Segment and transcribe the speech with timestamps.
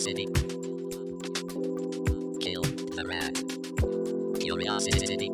[0.00, 0.26] Curiosity.
[2.40, 4.40] Kill the rat.
[4.40, 5.29] Curiosity.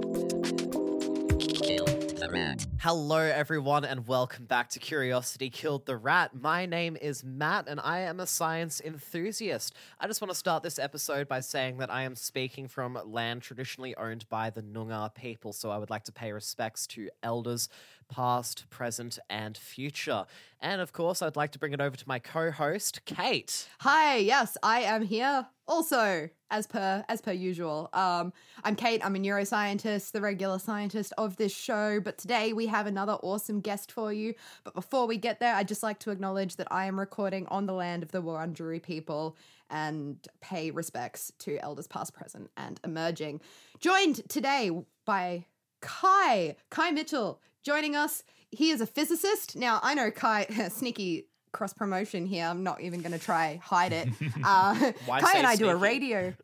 [2.87, 6.41] Hello, everyone, and welcome back to Curiosity Killed the Rat.
[6.41, 9.75] My name is Matt, and I am a science enthusiast.
[9.99, 13.43] I just want to start this episode by saying that I am speaking from land
[13.43, 17.69] traditionally owned by the Noongar people, so I would like to pay respects to elders,
[18.09, 20.25] past, present, and future.
[20.61, 23.69] And of course, I'd like to bring it over to my co host, Kate.
[23.81, 27.89] Hi, yes, I am here also as per as per usual.
[27.93, 28.33] Um
[28.65, 32.87] I'm Kate, I'm a neuroscientist, the regular scientist of this show, but today we have
[32.87, 34.35] another awesome guest for you.
[34.65, 37.67] But before we get there, I'd just like to acknowledge that I am recording on
[37.67, 39.37] the land of the Wurundjeri people
[39.71, 43.41] and pay respects to elders past, present, and emerging.
[43.81, 44.71] Joined today
[45.05, 45.47] by
[45.81, 48.23] Kai, Kai Mitchell, joining us.
[48.51, 49.57] He is a physicist.
[49.57, 52.45] Now, I know Kai, sneaky cross promotion here.
[52.45, 54.09] I'm not even going to try hide it.
[54.45, 56.35] Uh, Kai and I do a radio.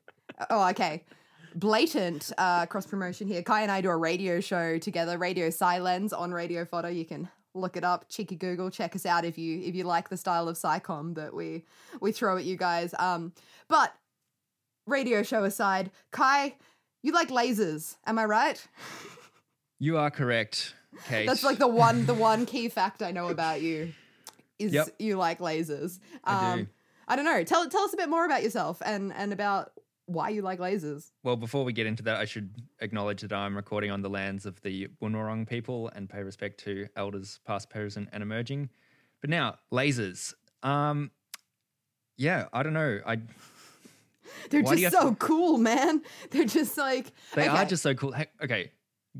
[0.50, 1.04] Oh, okay.
[1.54, 3.42] Blatant uh, cross promotion here.
[3.42, 6.88] Kai and I do a radio show together, Radio Silence on Radio Photo.
[6.88, 10.08] You can look it up, cheeky Google, check us out if you if you like
[10.08, 11.64] the style of psychom that we
[12.00, 12.94] we throw at you guys.
[12.98, 13.32] Um,
[13.68, 13.94] but
[14.86, 16.54] radio show aside, Kai,
[17.02, 18.66] you like lasers, am I right?
[19.78, 20.74] You are correct,
[21.08, 21.26] Kate.
[21.26, 23.92] That's like the one the one key fact I know about you
[24.64, 24.88] is Yep.
[24.98, 25.98] you like lasers.
[26.24, 26.66] Um, I do.
[27.08, 27.42] I don't know.
[27.44, 29.72] Tell tell us a bit more about yourself and and about
[30.06, 31.10] why you like lasers.
[31.22, 34.46] Well, before we get into that, I should acknowledge that I'm recording on the lands
[34.46, 38.68] of the Bunurong people and pay respect to elders past, present, and emerging.
[39.20, 40.34] But now, lasers.
[40.62, 41.10] Um,
[42.16, 43.00] yeah, I don't know.
[43.06, 43.16] I
[44.50, 46.02] They're Why do you just so to- cool, man.
[46.30, 48.12] They're just like they are just so cool.
[48.12, 48.72] Hey, okay,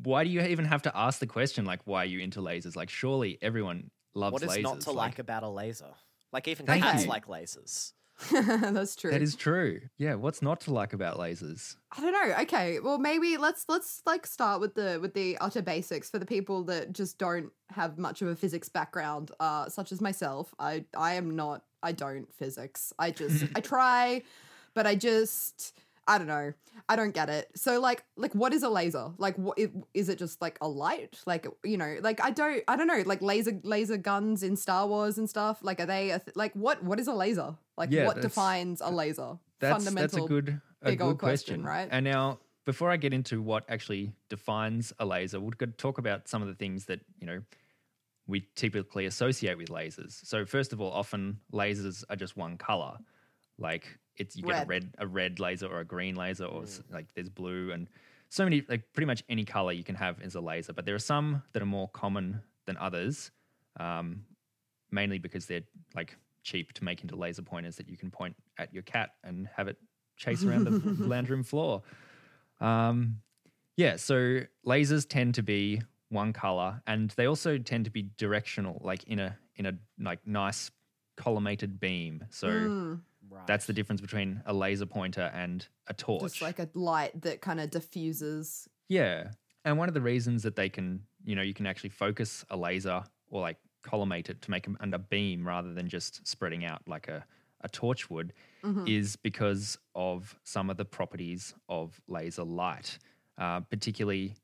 [0.03, 2.77] why do you even have to ask the question like, why are you into lasers?
[2.77, 4.63] Like, surely everyone loves What is lasers.
[4.63, 5.95] not to like about a laser?
[6.33, 7.09] Like, even Thank cats you.
[7.09, 7.92] like lasers.
[8.31, 9.11] That's true.
[9.11, 9.81] that is true.
[9.98, 11.77] Yeah, what's not to like about lasers?
[11.97, 12.35] I don't know.
[12.42, 16.27] Okay, well maybe let's let's like start with the with the utter basics for the
[16.27, 20.55] people that just don't have much of a physics background, uh, such as myself.
[20.59, 21.65] I I am not.
[21.83, 22.92] I don't physics.
[22.98, 24.23] I just I try,
[24.75, 25.77] but I just
[26.07, 26.52] I don't know.
[26.89, 27.51] I don't get it.
[27.55, 29.13] So like like what is a laser?
[29.18, 29.58] Like what
[29.95, 31.20] is it just like a light?
[31.27, 33.02] Like you know, like I don't I don't know.
[33.07, 35.61] Like laser laser guns in Star Wars and stuff.
[35.62, 37.55] Like are they a th- like what what is a laser?
[37.77, 39.39] Like Yeah, what defines a laser?
[39.61, 40.18] That's Fundamental.
[40.18, 41.89] that's a good a big good old question, right?
[41.91, 45.98] And now, before I get into what actually defines a laser, we're going to talk
[45.98, 47.42] about some of the things that you know
[48.27, 50.24] we typically associate with lasers.
[50.27, 52.98] So first of all, often lasers are just one color,
[53.58, 54.90] like it's you get a Red.
[54.98, 57.89] a red laser or a green laser or s like there's blue and
[58.28, 60.73] so many like pretty much any color you can have is a laser.
[60.73, 63.30] But there are some that are more common than others,
[63.78, 64.24] um,
[64.90, 65.64] mainly because they're
[65.95, 69.48] like cheap to make into laser pointers that you can point at your cat and
[69.55, 69.77] have it
[70.17, 71.83] chase around the lounge room floor.
[72.61, 73.20] Um,
[73.77, 78.80] yeah, so lasers tend to be one color, and they also tend to be directional,
[78.84, 80.70] like in a in a like nice
[81.18, 82.24] collimated beam.
[82.30, 83.00] So Mm.
[83.31, 83.47] Right.
[83.47, 86.23] that's the difference between a laser pointer and a torch.
[86.23, 88.69] Just like a light that kind of diffuses.
[88.89, 89.31] Yeah.
[89.65, 92.57] And one of the reasons that they can, you know, you can actually focus a
[92.57, 96.83] laser or like collimate it to make them under beam rather than just spreading out
[96.87, 97.25] like a,
[97.63, 98.33] a torch would
[98.87, 102.99] is because of some of the properties of laser light,
[103.39, 104.37] uh, particularly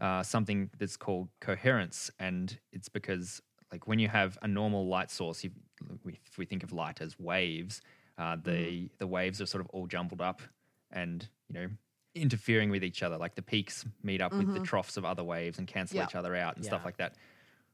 [0.00, 2.10] uh, something that's called coherence.
[2.20, 6.72] And it's because, like, when you have a normal light source, if we think of
[6.72, 7.80] light as waves,
[8.18, 10.40] uh, the, the waves are sort of all jumbled up
[10.90, 11.68] and, you know,
[12.14, 13.16] interfering with each other.
[13.18, 16.04] Like the peaks meet up with the troughs of other waves and cancel Yeah.
[16.04, 17.16] each other out and stuff like that.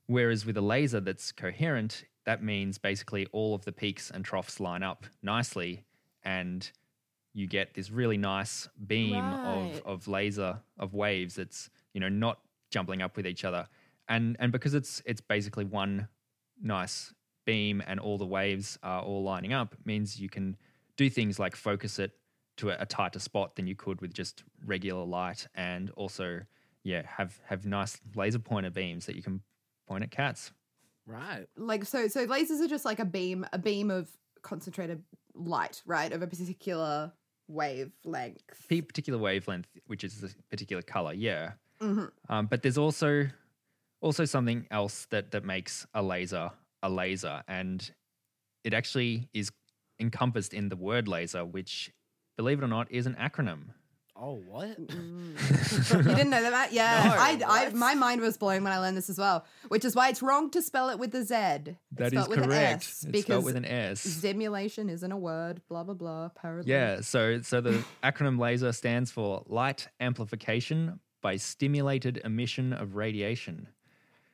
[0.07, 4.59] Whereas with a laser that's coherent, that means basically all of the peaks and troughs
[4.61, 5.85] line up nicely
[6.23, 6.71] and
[7.33, 9.41] you get this really nice beam Right.
[9.45, 13.67] of, of laser of waves that's you know not jumbling up with each other
[14.09, 16.09] and and because it's it's basically one
[16.61, 17.15] nice
[17.45, 20.57] beam and all the waves are all lining up means you can
[20.97, 22.13] do things like focus it
[22.57, 26.41] to a, a tighter spot than you could with just regular light and also
[26.85, 29.41] yeah have have nice laser pointer beams that you can
[29.87, 30.53] point at cats
[31.07, 31.47] right.
[31.57, 34.09] Like so so lasers are just like a beam a beam of
[34.43, 35.03] concentrated
[35.35, 36.13] light, right?
[36.13, 37.13] Of a particular
[37.49, 38.43] wavelength.
[38.69, 41.53] P- particular wavelength, which is a particular color, yeah.
[41.81, 43.29] hmm Um, but there's also
[44.01, 46.51] also something else that that makes a laser
[46.83, 47.91] a laser, and
[48.65, 49.51] it actually is
[49.99, 51.93] encompassed in the word laser, which,
[52.37, 53.71] believe it or not, is an acronym.
[54.23, 54.79] Oh, what?
[54.79, 55.97] Mm-hmm.
[55.97, 57.05] you didn't know that, Yeah,
[57.41, 59.97] No, I, I, my mind was blown when I learned this as well, which is
[59.97, 61.35] why it's wrong to spell it with a Z.
[61.35, 62.53] It's That is spelled with correct.
[62.53, 64.01] An S it's because spelled with an S.
[64.01, 65.63] simulation isn't a word.
[65.71, 66.27] Blah blah blah.
[66.27, 66.71] Apparently.
[66.71, 73.69] Yeah, so so the acronym LASER stands for Light Amplification by Stimulated Emission of Radiation.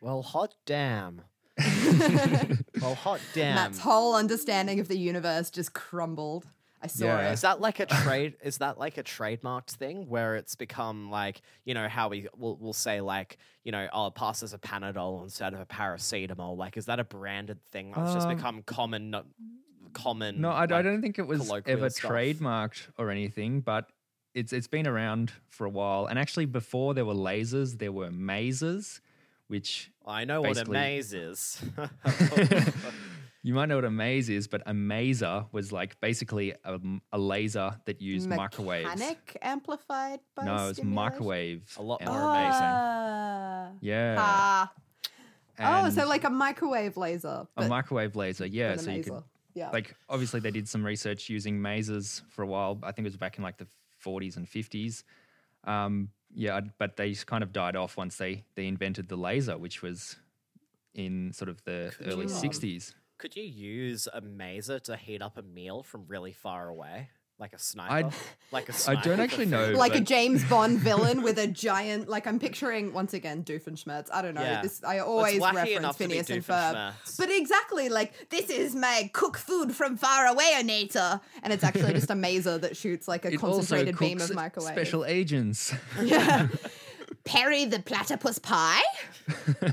[0.00, 1.22] Well, hot damn.
[1.58, 3.54] Well, hot damn.
[3.54, 6.46] Matt's whole understanding of the universe just crumbled.
[6.82, 7.30] I saw Yeah.
[7.30, 7.32] it.
[7.32, 8.34] Is that like a trade?
[8.42, 12.56] is that like a trademarked thing where it's become like you know how we will
[12.60, 16.56] we'll say like you know oh it passes a Panadol instead of a paracetamol?
[16.56, 19.10] Like is that a branded thing that's just Um, become common?
[19.10, 19.24] no-
[19.92, 20.42] Common.
[20.42, 22.10] No, I, I don't think it was ever stuff.
[22.10, 23.88] trademarked or anything, but
[24.34, 26.04] it's it's been around for a while.
[26.04, 29.00] And actually, before there were lasers, there were masers,
[29.48, 31.62] which I know what a maze is.
[33.42, 36.80] you might know what a maze is, but a maser was like basically a,
[37.12, 38.88] a laser that used microwaves.
[38.88, 41.74] Mechanic amplified by No, it was microwave.
[41.78, 42.62] A lot more amplification.
[42.62, 43.70] Ah.
[43.80, 44.16] Yeah.
[44.18, 44.72] Ah.
[45.58, 47.46] Oh, so like a microwave laser.
[47.56, 48.46] a microwave laser.
[48.46, 49.22] Yeah, so you could.
[49.54, 49.70] Yeah.
[49.70, 52.78] like obviously they did some research using masers for a while.
[52.82, 53.66] I think it was back in like the
[54.04, 55.02] 40s and 50s.
[55.64, 59.80] Um, yeah, but they kind of died off once they they invented the laser, which
[59.82, 60.16] was
[60.94, 62.94] in sort of the Could early you, um, 60s.
[63.18, 67.52] Could you use a maser to heat up a meal from really far away, like
[67.52, 67.92] a sniper?
[68.06, 68.16] I'd-
[68.52, 69.72] like a I sniper don't actually know.
[69.72, 74.08] like a James Bond villain with a giant, like I'm picturing once again Doofenshmirtz.
[74.12, 74.40] I don't know.
[74.42, 74.62] Yeah.
[74.62, 76.92] This I always reference enough to be Phineas and Ferb.
[77.18, 81.92] But exactly, like this is my cook food from far away, inator, and it's actually
[81.92, 84.72] just a maser that shoots like a it also concentrated beam of microwave.
[84.72, 85.74] special agents.
[86.02, 86.48] Yeah.
[87.26, 88.80] Perry the platypus pie.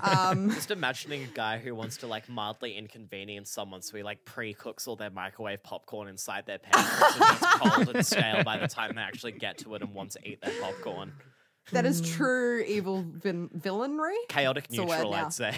[0.01, 4.23] Um, Just imagining a guy who wants to like mildly inconvenience someone, so he like
[4.25, 8.67] pre-cooks all their microwave popcorn inside their pants, so it's cold and stale by the
[8.67, 11.13] time they actually get to it and want to eat their popcorn.
[11.71, 14.15] that is true evil vin- villainry.
[14.29, 15.25] Chaotic It's a word neutral, now.
[15.25, 15.55] I'd say.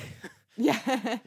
[0.57, 0.77] Yeah.
[0.83, 1.19] Chaotic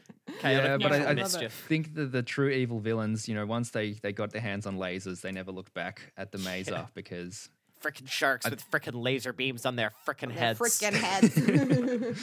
[0.43, 1.65] yeah, but neutral I, I mischief.
[1.67, 4.77] think that the true evil villains, you know, once they they got their hands on
[4.77, 7.49] lasers, they never looked back at the maser because
[7.81, 10.59] Frickin' sharks with frickin' laser beams on their frickin' Their heads.
[10.59, 10.93] Frickin'
[12.13, 12.19] heads.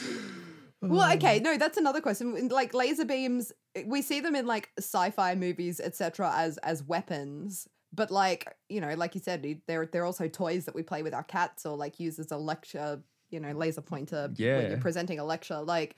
[0.81, 2.49] well, um, okay, no, that's another question.
[2.49, 3.51] Like laser beams,
[3.85, 7.67] we see them in like sci-fi movies, etc., as as weapons.
[7.93, 11.13] But like you know, like you said, they're they're also toys that we play with
[11.13, 13.01] our cats, or like use as a lecture.
[13.29, 15.59] You know, laser pointer when you're presenting a lecture.
[15.59, 15.97] Like,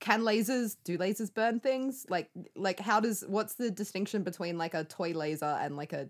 [0.00, 2.06] can lasers do lasers burn things?
[2.08, 6.08] Like, like how does what's the distinction between like a toy laser and like a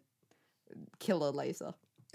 [1.00, 1.74] killer laser?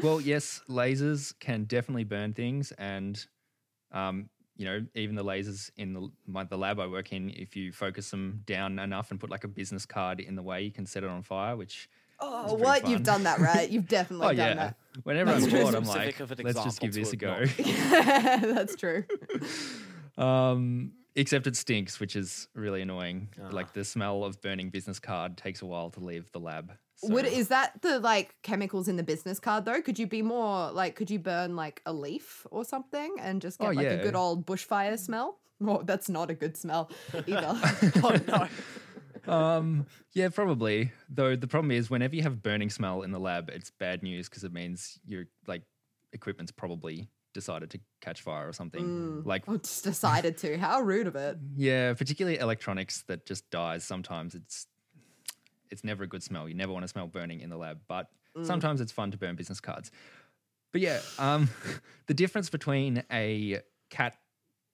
[0.00, 3.24] well, yes, lasers can definitely burn things, and
[3.90, 7.56] um, you know, even the lasers in the my, the lab I work in, if
[7.56, 10.70] you focus them down enough and put like a business card in the way, you
[10.70, 11.56] can set it on fire.
[11.56, 11.88] Which
[12.24, 12.90] Oh, what fun.
[12.90, 13.68] you've done that right?
[13.70, 14.76] You've definitely oh done yeah, that.
[15.02, 17.44] whenever That's I'm bored, I'm like, let's just give this a to go.
[18.54, 19.04] That's true.
[20.16, 23.28] um, except it stinks, which is really annoying.
[23.42, 23.48] Ah.
[23.50, 26.72] Like the smell of burning business card takes a while to leave the lab.
[27.02, 29.80] Would is that the like chemicals in the business card though?
[29.82, 33.58] Could you be more like could you burn like a leaf or something and just
[33.58, 35.38] get Oh, like a good old bushfire smell?
[35.60, 36.90] Well, that's not a good smell
[37.26, 37.54] either.
[38.02, 39.32] oh no.
[39.32, 40.92] Um, yeah, probably.
[41.08, 44.28] Though the problem is, whenever you have burning smell in the lab, it's bad news
[44.28, 45.62] because it means your like
[46.12, 48.84] equipment's probably decided to catch fire or something.
[48.84, 49.26] Mm.
[49.26, 50.58] Like, oh, just decided to.
[50.58, 51.38] How rude of it.
[51.56, 53.84] yeah, particularly electronics that just dies.
[53.84, 54.66] Sometimes it's
[55.72, 56.48] it's never a good smell.
[56.48, 58.46] You never want to smell burning in the lab, but Mm.
[58.46, 59.90] sometimes it's fun to burn business cards.
[60.72, 61.50] But yeah, um,
[62.06, 63.60] the difference between a
[63.90, 64.16] cat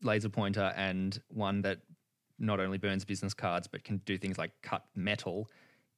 [0.02, 1.81] laser pointer and one that
[2.38, 5.49] not only burns business cards but can do things like cut metal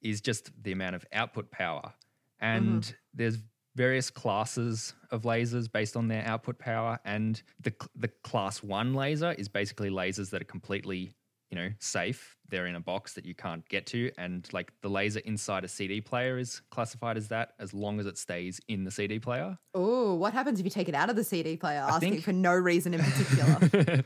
[0.00, 1.92] is just the amount of output power.
[2.40, 3.36] And there's
[3.76, 9.32] various classes of lasers based on their output power and the the class 1 laser
[9.32, 11.12] is basically lasers that are completely
[11.50, 14.88] you know safe they're in a box that you can't get to and like the
[14.88, 18.84] laser inside a CD player is classified as that as long as it stays in
[18.84, 21.78] the CD player Oh, what happens if you take it out of the CD player,
[21.80, 24.02] asking think- for no reason in particular?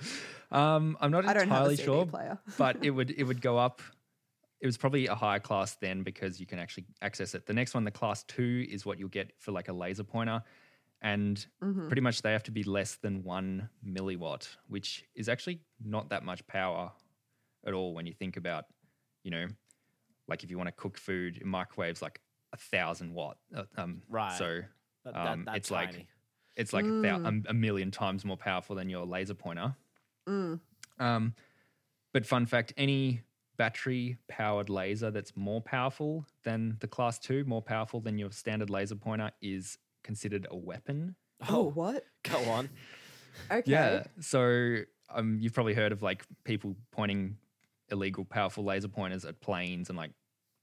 [0.53, 2.39] um, I'm not I don't have a entirely CD sure, player.
[2.59, 3.81] but it would it would go up.
[4.61, 7.47] It was probably a higher class then because you can actually access it.
[7.47, 10.43] The next one, the class two, is what you'll get for like a laser pointer,
[11.03, 11.87] and Mhm.
[11.89, 16.25] pretty much they have to be less than one milliwatt, which is actually not that
[16.25, 16.93] much power
[17.67, 18.65] at all when you think about,
[19.23, 19.47] you know,
[20.29, 22.21] like if you want to cook food microwaves, like
[22.53, 23.37] a thousand watt.
[23.55, 24.37] uh, Um, Right.
[24.39, 24.61] So
[25.05, 26.07] That, that, Um, that's it's like-
[26.57, 29.75] it's like a, thou- a, a million times more powerful than your laser pointer.
[30.29, 30.61] Mm.
[30.99, 31.35] Um,
[32.13, 33.21] but fun fact: any
[33.57, 38.71] battery powered laser that's more powerful than the class two, more powerful than your standard
[38.71, 41.17] laser pointer, is considered a weapon.
[41.49, 42.05] Oh, what?
[42.23, 42.71] Go on.
[43.51, 43.69] Okay.
[43.73, 44.05] Yeah.
[44.21, 44.77] So
[45.11, 47.37] um, you've probably heard of like people pointing
[47.91, 50.11] illegal, powerful laser pointers at planes and like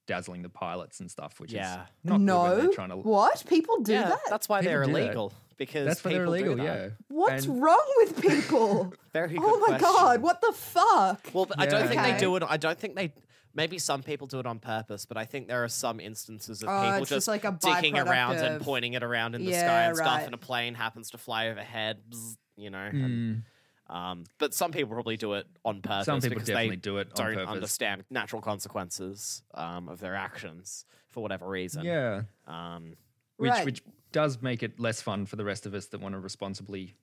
[0.07, 1.83] dazzling the pilots and stuff, which Yeah.
[1.83, 2.57] is not no.
[2.57, 2.97] they're trying to.
[2.97, 3.43] What?
[3.47, 4.19] People do yeah, that?
[4.29, 4.99] that's why People they're do that.
[5.03, 5.33] illegal.
[5.57, 6.57] Because That's why they're illegal.
[6.57, 6.89] Yeah.
[7.07, 8.93] What's And- wrong with people?
[9.13, 9.81] Very good oh my question.
[9.81, 11.21] god, what the fuck?
[11.33, 12.43] Well, but I don't think they do it.
[12.47, 13.13] I don't think they.
[13.53, 16.69] Maybe some people do it on purpose, but I think there are some instances of
[16.69, 19.51] Oh, people it's just like a dicking byproduct around and pointing it around in the
[19.51, 21.99] Yeah, sky and stuff, and a plane happens to fly overhead.
[22.09, 23.43] bzz, you know, and, Mm,
[23.91, 26.05] um, but some people probably do it on purpose.
[26.05, 27.51] some people because definitely they do it on don't purpose.
[27.53, 31.83] understand natural consequences um, of their actions for whatever reason.
[31.83, 32.23] Yeah.
[32.47, 32.95] Um,
[33.37, 33.65] Which Right.
[33.65, 36.95] which does make it less fun for the rest of us that want to responsibly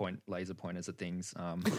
[0.00, 1.34] point laser pointers at things.
[1.36, 1.62] Um,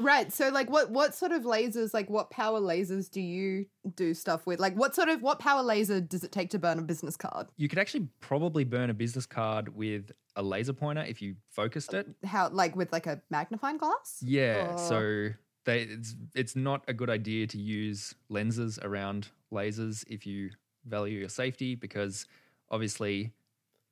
[0.00, 0.32] Right.
[0.32, 3.66] So like what what sort of lasers, like what power lasers do you
[3.96, 4.60] do stuff with?
[4.60, 7.48] Like what sort of what power laser does it take to burn a business card?
[7.56, 11.94] you could actually probably burn a business card with a laser pointer if you focused
[11.94, 12.06] it.
[12.24, 14.18] How like with like a magnifying glass?
[14.22, 15.28] Yeah, Or- so
[15.64, 20.50] they it's it's not a good idea to use lenses around lasers if you
[20.86, 22.24] value your safety because
[22.70, 23.32] obviously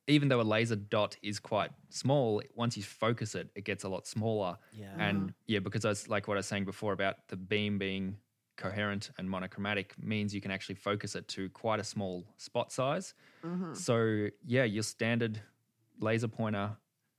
[0.09, 3.89] even though a laser dot is quite small, once you focus it, it gets a
[3.89, 4.57] lot smaller.
[4.73, 4.93] yeah.
[4.99, 8.17] And yeah, because I was like what I was saying before about the beam being
[8.57, 13.15] coherent and monochromatic means you can actually focus it to quite a small spot size.
[13.45, 13.75] Mm-hmm.
[13.75, 15.41] So yeah, your standard
[16.01, 16.77] laser pointer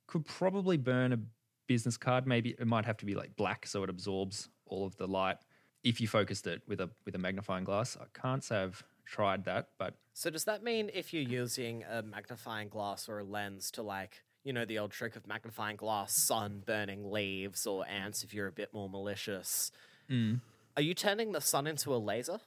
[0.07, 1.19] could probably burn a
[1.67, 2.25] business card.
[2.25, 5.37] Maybe it might have to be like black so it absorbs all of the light.
[5.83, 9.45] If you focused it with a with a magnifying glass, I can't say I've tried
[9.45, 13.71] that, but So does that mean if you're using a magnifying glass or a lens
[13.71, 18.23] to like, you know, the old trick of magnifying glass, sun burning leaves or ants
[18.23, 19.71] if you're a bit more malicious,
[20.09, 20.39] mm,
[20.75, 22.39] are you turning the sun into a laser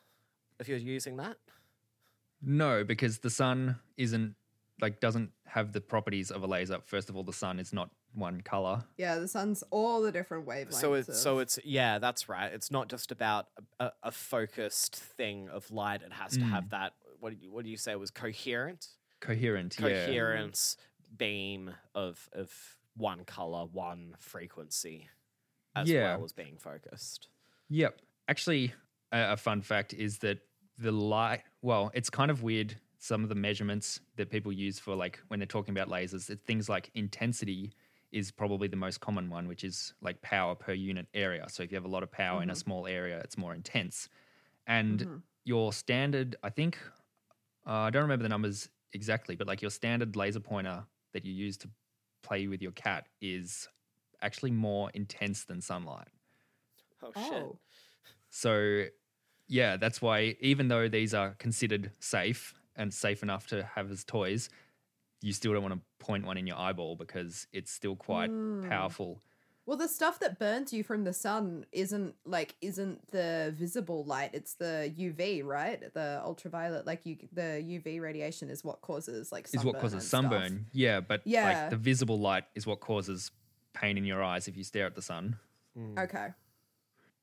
[0.59, 1.37] if you're using that?
[2.43, 4.35] no, because the sun isn't
[4.81, 6.79] like doesn't have the properties of a laser.
[6.85, 8.85] First of all, the sun is not one color.
[8.97, 10.75] Yeah, the sun's all the different wavelengths.
[10.75, 12.52] So it's of- so it's yeah, that's right.
[12.52, 13.47] It's not just about
[13.79, 16.02] a, a, a focused thing of light.
[16.02, 16.50] It has to Mm.
[16.50, 16.93] have that.
[17.21, 18.87] What did you, what do you say was coherent?
[19.21, 20.07] Coherent, yeah.
[20.07, 20.76] Coherence
[21.17, 22.50] beam of of
[22.97, 25.09] one color, one frequency,
[25.76, 26.17] as Yeah.
[26.17, 27.29] well as being focused.
[27.69, 28.00] Yep.
[28.29, 28.73] Actually,
[29.12, 30.38] a, a fun fact is that
[30.79, 32.76] the light, well, it's kind of weird.
[33.02, 36.43] Some of the measurements that people use for like when they're talking about lasers, it's
[36.45, 37.73] things like intensity
[38.12, 41.47] is probably the most common one, which is like power per unit area.
[41.49, 44.09] So if you have a lot of power in a small area, it's more intense.
[44.67, 46.79] And your standard, I think,
[47.67, 51.33] uh, I don't remember the numbers exactly, but like your standard laser pointer that you
[51.33, 51.69] use to
[52.23, 53.69] play with your cat is
[54.23, 56.09] actually more intense than sunlight.
[57.02, 57.33] Oh, shit!
[57.33, 57.59] Oh.
[58.29, 58.85] So,
[59.49, 64.05] yeah, that's why even though these are considered safe and safe enough to have as
[64.05, 64.49] toys,
[65.22, 68.68] you still don't want to point one in your eyeball because it's still quite Mm.
[68.68, 69.22] powerful.
[69.66, 74.30] Well, the stuff that burns you from the sun isn't like isn't the visible light.
[74.32, 75.92] It's the UV, right?
[75.94, 80.02] The ultraviolet, like you, the UV radiation is what causes like Is what causes and
[80.02, 80.22] stuff.
[80.22, 80.66] sunburn.
[80.72, 81.44] Yeah, but Yeah.
[81.44, 83.30] like the visible light is what causes
[83.72, 85.38] pain in your eyes if you stare at the sun.
[85.98, 86.28] Okay,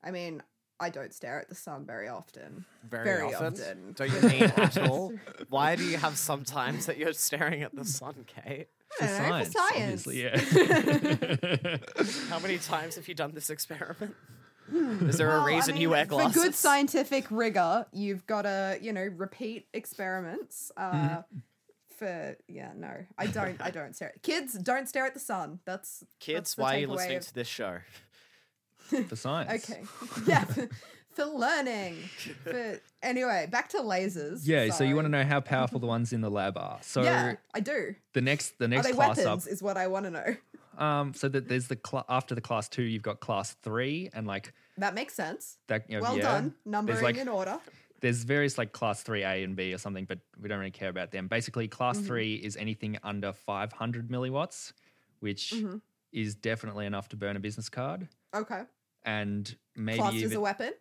[0.02, 0.42] I mean,
[0.80, 2.64] I don't stare at the sun very often.
[2.88, 3.46] Very, Very often.
[3.54, 3.92] often.
[3.94, 5.12] Don't you mean at all?
[5.48, 8.68] Why do you have sometimes that you're staring at the sun, Kate?
[9.00, 10.06] I don't know, for science.
[10.06, 11.76] obviously, yeah.
[12.28, 14.14] How many times have you done this experiment?
[14.72, 16.34] Is there a Well, I reason you mean, wear glasses?
[16.34, 20.70] For good scientific rigor, you've got to, you know, repeat experiments.
[20.76, 21.38] Uh, Mm-hmm.
[21.96, 23.60] For yeah, no, I don't.
[23.60, 24.10] I don't stare.
[24.14, 25.58] At, kids don't stare at the sun.
[25.64, 27.78] That's Kids, that's the why are you listening of- to this show?
[29.08, 29.64] For science.
[29.70, 29.82] Okay,
[30.26, 30.68] yeah, for,
[31.10, 31.96] for learning.
[32.44, 34.40] For anyway, back to lasers.
[34.44, 36.78] Yeah, so you want to know how powerful the ones in the lab are.
[36.82, 37.94] So yeah, I do.
[38.14, 39.46] the next the Are next they class weapons?
[39.46, 40.36] up Is what I want to know.
[40.78, 44.26] Um, so that there's the cl- after the class two, you've got class three, and
[44.28, 45.58] like That makes sense.
[45.66, 45.90] that.
[45.90, 46.54] You know, Well yeah, done.
[46.64, 47.58] Numbering like- in order.
[48.00, 50.88] There's various like class three A and B or something, but we don't really care
[50.88, 51.26] about them.
[51.26, 52.06] Basically, class Mm-hmm.
[52.06, 54.72] three is anything under 500 milliwatts,
[55.18, 55.78] which Mm-hmm.
[56.12, 58.62] is definitely enough to burn a business card, Okay.
[59.08, 60.72] And maybe Classed as a weapon.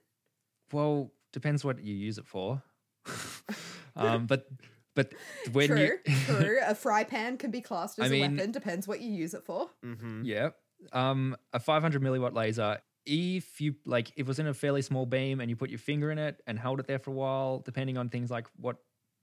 [0.74, 2.62] well depends what you use it for.
[3.96, 4.48] um, but
[4.96, 5.13] but
[5.51, 5.79] when true.
[6.05, 6.57] you true.
[6.65, 8.51] A fry pan can be classed as I a mean- weapon.
[8.51, 9.69] Depends what you use it for.
[9.86, 10.24] Mm-hmm.
[10.25, 10.50] Yeah.
[10.93, 12.79] Um, a 500 milliwatt laser.
[13.05, 15.79] If you like, if it was in a fairly small beam and you put your
[15.79, 18.77] finger in it and held it there for a while, depending on things like what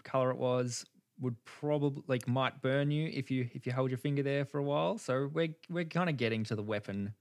[0.04, 0.84] color it was,
[1.20, 4.58] would probably like might burn you if you if you held your finger there for
[4.58, 4.96] a while.
[4.98, 7.14] So we're we're kind of getting to the weapon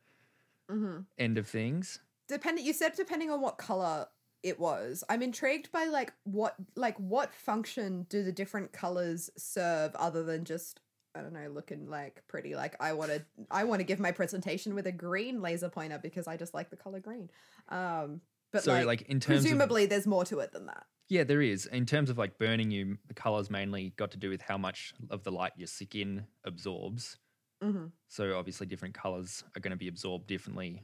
[0.71, 1.01] Mm-hmm.
[1.17, 1.99] end of things.
[2.27, 4.07] Depending, you said depending on what color
[4.43, 5.03] it was.
[5.09, 10.45] I'm intrigued by like what like what function do the different colors serve other than
[10.45, 10.81] just
[11.15, 12.55] I don't know, looking like pretty.
[12.55, 15.99] Like I want to, I want to give my presentation with a green laser pointer
[16.01, 17.29] because I just like the color green.
[17.69, 20.85] Um, but So, like, like, in terms of- presumably, there's more to it than that.
[21.09, 21.67] Yeah, there is.
[21.67, 24.93] In terms of like burning you, the colors mainly got to do with how much
[25.11, 27.17] of the light your skin absorbs.
[27.63, 27.85] Mm-hmm.
[28.07, 30.83] So obviously, different colors are going to be absorbed differently.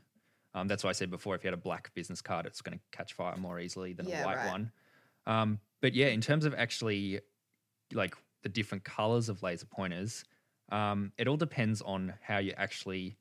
[0.53, 2.77] Um, that's why I said before, if you had a black business card, it's going
[2.77, 4.47] to catch fire more easily than Yeah, a white right.
[4.47, 4.71] one.
[5.27, 7.19] Um, but yeah, in terms of actually
[7.93, 10.23] like the different colors of laser pointers,
[10.71, 13.17] um, it all depends on how you actually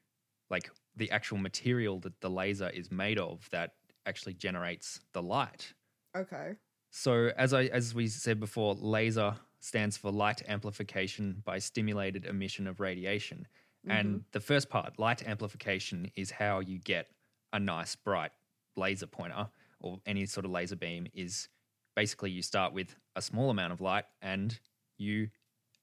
[0.50, 3.72] like the actual material that the laser is made of that
[4.06, 5.74] actually generates the light.
[6.16, 6.56] Okay.
[6.90, 12.66] So as I as we said before, laser stands for light amplification by stimulated emission
[12.66, 13.46] of radiation.
[13.88, 17.08] And the first part, light amplification, is how you get
[17.54, 18.32] a nice bright
[18.76, 19.48] laser pointer
[19.80, 21.48] or any sort of laser beam is
[21.96, 24.58] basically you start with a small amount of light and
[24.98, 25.28] you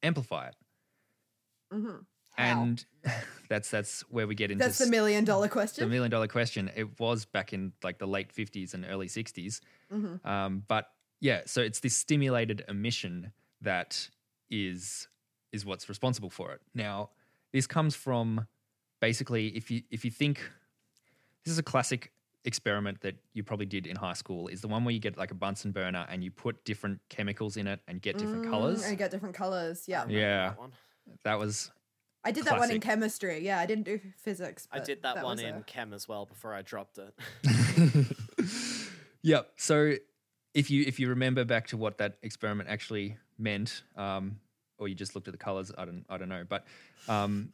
[0.03, 0.55] amplify it.
[1.73, 1.97] Mm-hmm.
[2.37, 2.85] And
[3.49, 5.83] that's that's where we get into That's the million dollar question.
[5.87, 6.69] the million dollar question.
[6.75, 9.61] It was back in like the late 50s and early 60s.
[9.91, 10.25] Mhm.
[10.25, 10.89] Um, but
[11.21, 13.31] yeah, so it's this stimulated emission
[13.65, 14.09] that
[14.49, 15.07] is
[15.51, 16.61] is what's responsible for it.
[16.73, 17.09] Now,
[17.51, 18.47] this comes from
[19.01, 20.39] basically if you if you think
[21.43, 22.11] this is a classic
[22.45, 25.31] experiment that you probably did in high school is the one where you get like
[25.31, 28.83] a Bunsen burner and you put different chemicals in it and get different mm, colors.
[28.83, 29.85] And I get different colors.
[29.87, 30.05] Yeah.
[30.07, 30.49] Yeah.
[30.49, 30.71] That one.
[31.23, 31.71] That was
[32.23, 33.45] I did that one in chemistry.
[33.45, 34.67] Yeah, I didn't do physics.
[34.71, 37.13] I did that, one in a- chem as well before I dropped it.
[39.21, 39.51] yep.
[39.57, 39.93] So
[40.55, 44.39] if you if you remember back to what that experiment actually meant, um,
[44.77, 46.65] or you just looked at the colors, I don't I don't know, but
[47.07, 47.53] um,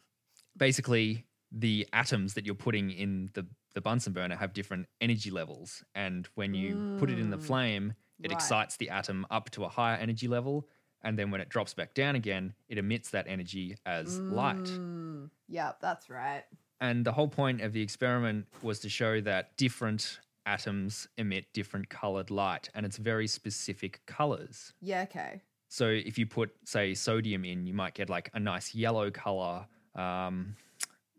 [0.58, 5.84] basically the atoms that you're putting in the the Bunsen burner have different energy levels,
[5.96, 7.42] and when you put it in the Mm.
[7.44, 8.34] flame, it Right.
[8.34, 10.68] excites the atom up to a higher energy level.
[11.04, 14.78] And then when it drops back down again, it emits that energy as light.
[14.80, 16.44] Mm, yeah, that's right.
[16.80, 21.90] And the whole point of the experiment was to show that different atoms emit different
[21.90, 24.74] colored light, and it's very specific colors.
[24.82, 25.42] Yeah, okay.
[25.74, 29.66] So if you put, say, sodium in, you might get like a nice yellow color.
[29.96, 30.58] Um,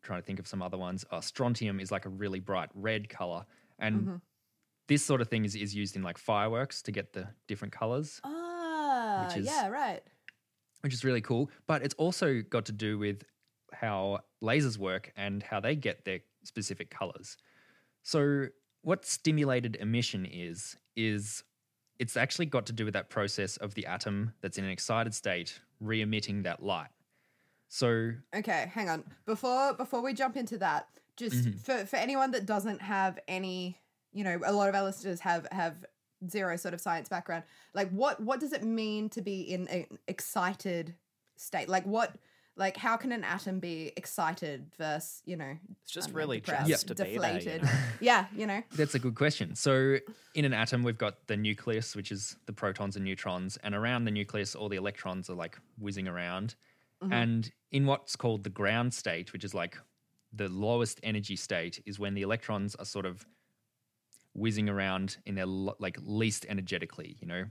[0.03, 1.07] trying to think of some other ones.
[1.11, 3.47] Uh, strontium is like a really bright red color,
[3.79, 4.21] and Mhm.
[4.89, 8.21] this sort of thing is, is used in like fireworks to get the different colors,
[8.25, 10.03] Ah, Which is- yeah, right.
[10.83, 11.51] which is really cool.
[11.67, 13.25] But it's also got to do with
[13.73, 17.39] how lasers work and how they get their specific colors.
[18.03, 18.49] So,
[18.83, 21.43] what stimulated emission is, is
[22.03, 25.15] it's actually got to do with that process of the atom that's in an excited
[25.15, 26.91] state re emitting that light.
[27.69, 29.05] So, Okay, hang on.
[29.25, 31.61] Before before we jump into that, just Mhm.
[31.61, 33.79] for for anyone that doesn't have any,
[34.13, 35.85] you know, a lot of our listeners have have
[36.29, 37.45] zero sort of science background.
[37.73, 40.97] Like what what does it mean to be in an excited
[41.37, 41.69] state?
[41.69, 42.17] Like what
[42.57, 46.69] like how can an atom be excited versus, you know, It's just know, really depressed,
[46.69, 47.63] just to be there, you deflated.
[47.63, 47.71] know?
[48.01, 48.63] yeah, you know.
[48.73, 49.55] That's a good question.
[49.55, 49.97] So,
[50.35, 54.05] in an atom, we've got the nucleus, which is the protons and neutrons, and around
[54.05, 56.55] the nucleus, all the electrons are like whizzing around.
[57.03, 57.13] Mhm.
[57.13, 59.79] And in what's called the ground state, which is like
[60.33, 63.25] the lowest energy state, is when the electrons are sort of
[64.35, 67.17] whizzing around in their lo- like least energetically.
[67.21, 67.45] You know?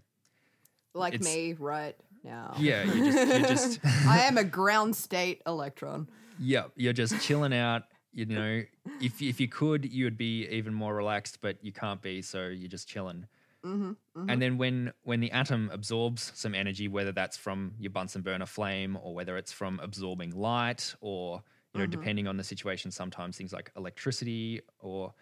[0.94, 2.54] Like It's- me right now.
[2.58, 6.08] Yeah, you're just, you're just I am a ground state electron.
[6.40, 7.84] Yep, you're just chilling out.
[8.14, 8.64] You know,
[9.00, 12.48] if if you could, you would be even more relaxed, but you can't be, so
[12.48, 13.28] you're just chilling.
[13.64, 13.92] hmm
[14.28, 18.46] And then when when the atom absorbs some energy, whether that's from your Bunsen burner
[18.46, 21.92] flame or whether it's from absorbing light or you know Mhm.
[21.92, 25.14] depending on the situation, sometimes things like electricity or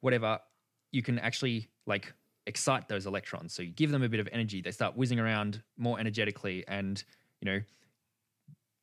[0.00, 0.38] whatever,
[0.92, 2.14] you can actually like
[2.48, 3.52] excite those electrons.
[3.54, 7.02] So you give them a bit of energy, they start whizzing around more energetically, and
[7.40, 7.60] you know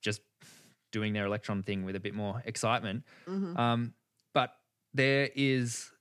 [0.02, 0.22] just
[0.92, 3.04] doing their electron thing with a bit more excitement.
[3.28, 3.94] hmm Um,
[4.34, 4.52] but
[4.94, 5.92] there is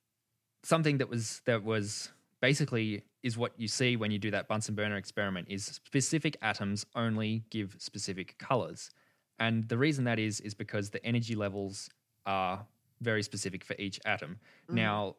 [0.62, 4.74] something that was that was basically is what you see when you do that Bunsen
[4.74, 8.90] burner experiment is specific atoms only give specific colors.
[9.38, 11.88] And the reason that is is because the energy levels
[12.26, 12.66] are
[13.00, 14.38] very specific for each atom.
[14.70, 14.74] Mhm.
[14.76, 15.16] Now,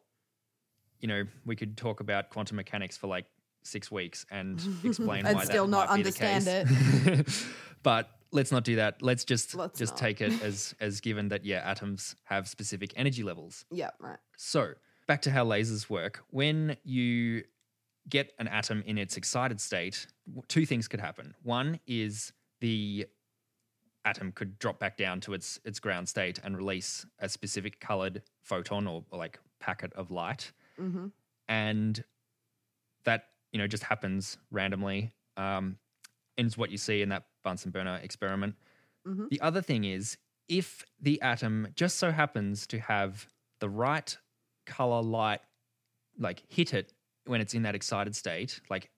[1.00, 3.26] you know, we could talk about quantum mechanics for like
[3.62, 6.68] six weeks and explain And why still that not might be the understand
[7.26, 7.28] it.
[7.82, 9.02] but let's not do that.
[9.02, 9.98] Let's just Let's just not.
[9.98, 13.64] take it as as given that yeah, atoms have specific energy levels.
[13.70, 14.18] Yeah, right.
[14.36, 14.74] So,
[15.06, 16.22] back to how lasers work.
[16.30, 17.44] When you
[18.08, 20.06] get an atom in its excited state,
[20.48, 21.34] two things could happen.
[21.42, 23.06] One is the
[24.04, 28.22] atom could drop back down to its its ground state and release a specific colored
[28.42, 31.06] photon or, or like packet of light hmm
[31.48, 32.04] and
[33.04, 35.78] that you know just happens randomly um,
[36.38, 38.56] and it's what you see in that Bunsen burner experiment.
[39.06, 39.28] Mhm.
[39.30, 40.16] The other thing is
[40.48, 43.28] if the atom just so happens to have
[43.60, 44.16] the right
[44.66, 45.40] color light,
[46.18, 46.92] like hit it
[47.26, 48.90] when it's in that excited state, like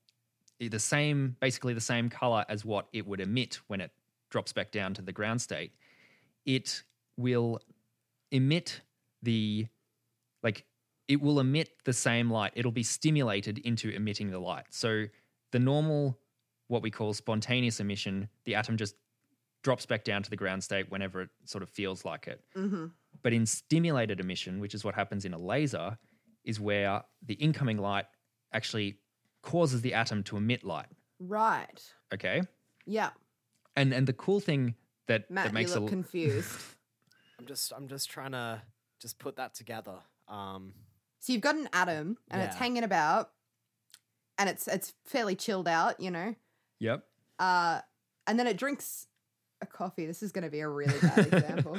[0.60, 3.90] the same, basically the same color as what it would emit when it
[4.30, 5.72] drops back down to the ground state,
[6.46, 6.82] it
[7.16, 7.60] will
[8.30, 8.80] emit
[9.22, 9.66] the,
[10.42, 10.64] like,
[11.08, 12.52] it will emit the same light.
[12.54, 14.66] It'll be stimulated into emitting the light.
[14.70, 15.06] So
[15.52, 16.18] the normal,
[16.68, 18.94] what we call spontaneous emission, the atom just
[19.62, 22.42] drops back down to the ground state whenever it sort of feels like it.
[22.56, 22.86] Mm-hmm.
[23.22, 25.98] But in stimulated emission, which is what happens in a laser,
[26.44, 28.04] is where the incoming light
[28.52, 28.98] actually
[29.42, 30.86] causes the atom to emit light.
[31.18, 31.82] Right.
[32.12, 32.42] Okay.
[32.86, 33.10] Yeah.
[33.76, 34.74] And and the cool thing
[35.06, 36.50] that, Matt, that makes you look a confused.
[37.38, 38.62] I'm just I'm just trying to
[39.00, 39.98] just put that together.
[40.28, 40.74] Um,
[41.20, 43.30] so you've got an atom and it's hanging about
[44.38, 46.34] and it's it's fairly chilled out, you know.
[46.80, 47.04] Yep.
[47.38, 47.80] Uh
[48.26, 49.06] and then it drinks
[49.60, 50.06] a coffee.
[50.06, 51.76] This is going to be a really bad example.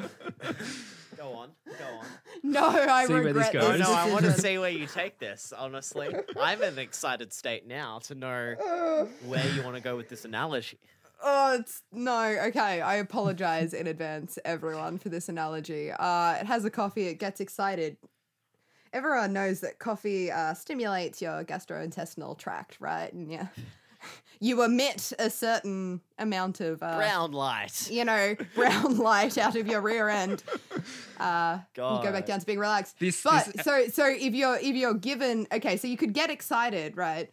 [1.18, 2.06] go on, go on.
[2.44, 3.78] no, I See where this regret goes.
[3.78, 4.42] This no, I want to decision.
[4.42, 5.54] see where you take this.
[5.58, 8.56] Honestly, I'm in an excited state now to know
[9.26, 10.80] where you want to go with this analogy.
[11.22, 12.22] Oh, it's no.
[12.48, 15.92] Okay, I apologize in advance, everyone, for this analogy.
[15.92, 17.08] Uh, it has a coffee.
[17.08, 17.98] It gets excited.
[18.94, 23.12] Everyone knows that coffee uh, stimulates your gastrointestinal tract, right?
[23.14, 23.48] And yeah,
[24.40, 27.90] you emit a certain amount of uh, Brown light.
[27.92, 30.44] you know, brown light out of your rear end.
[31.20, 33.00] Uh, you go back down to being relaxed.
[33.00, 36.30] This- but this- so so if you're if you're given okay, so you could get
[36.30, 37.30] excited, right?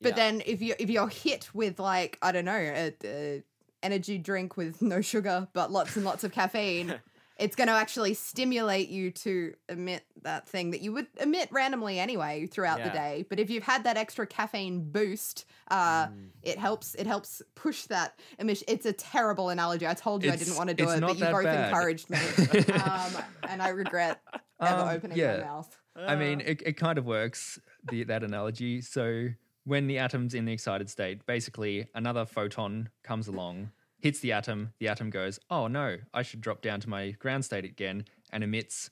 [0.00, 0.16] But Yeah.
[0.16, 3.42] then if you if you're hit with like I don't know a, a
[3.82, 6.94] energy drink with no sugar but lots and lots of caffeine.
[7.38, 11.98] It's going to actually stimulate you to emit that thing that you would emit randomly
[11.98, 13.26] anyway throughout the day.
[13.28, 16.28] But if you've had that extra caffeine boost, uh, Mm.
[16.42, 16.94] it helps.
[16.94, 18.64] It helps push that emission.
[18.68, 19.86] It's a terrible analogy.
[19.86, 21.68] I told you I didn't want to do it, but you both bad.
[21.68, 22.18] encouraged me,
[22.74, 23.12] um,
[23.48, 24.20] and I regret
[24.60, 25.38] ever Um, opening yeah.
[25.38, 25.78] my mouth.
[25.96, 27.58] I mean, it, it kind of works,
[27.90, 28.80] the, that analogy.
[28.82, 29.28] So
[29.64, 33.70] when the atom's in the excited state, basically another photon comes along,
[34.06, 37.44] hits the atom, the atom goes, oh no, I should drop down to my ground
[37.44, 38.88] state again, and emits.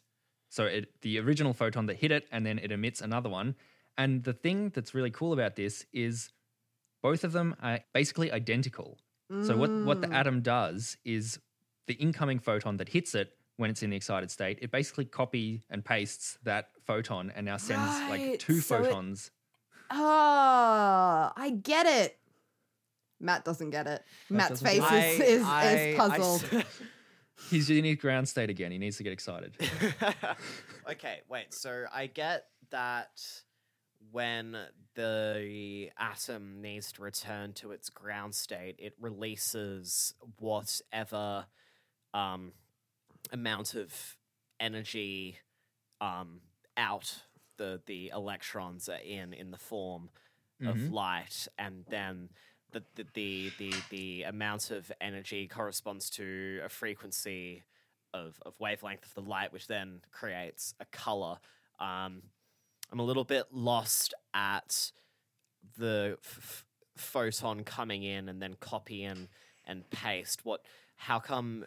[0.50, 3.54] So it, the original photon that hit it, and then it emits another one.
[3.96, 6.30] And the thing that's really cool about this is
[7.02, 8.98] both of them are basically identical.
[9.42, 10.14] So what, what the Mm.
[10.20, 11.38] atom does is
[11.86, 15.62] the incoming photon that hits it when it's in the excited state, it basically copy
[15.70, 19.30] and pastes that photon and now sends like two so it- photons.
[19.90, 22.18] Oh, I get it.
[23.24, 24.02] Matt doesn't get it.
[24.30, 26.44] Matt's face get is, is, I- is puzzled.
[26.52, 26.64] s-
[27.50, 28.70] He's in his ground state again.
[28.70, 29.56] He needs to get excited.
[30.90, 31.52] okay, wait.
[31.52, 33.20] So I get that
[34.12, 34.56] when
[34.94, 41.46] the atom needs to return to its ground state, it releases whatever
[42.12, 42.52] um,
[43.32, 44.16] amount of
[44.60, 45.38] energy
[46.00, 46.40] um,
[46.76, 47.22] out
[47.56, 50.08] the the electrons are in in the form
[50.64, 50.92] of Mhm.
[50.92, 52.28] light, and then
[52.74, 57.62] the the, the the amount of energy corresponds to a frequency
[58.12, 61.38] of, of wavelength of the light, which then creates a color.
[61.80, 62.22] Um,
[62.92, 64.92] I'm a little bit lost at
[65.76, 66.64] the f-
[66.96, 69.28] photon coming in and then copy and
[69.66, 70.44] and paste.
[70.44, 70.60] What?
[70.96, 71.64] How come?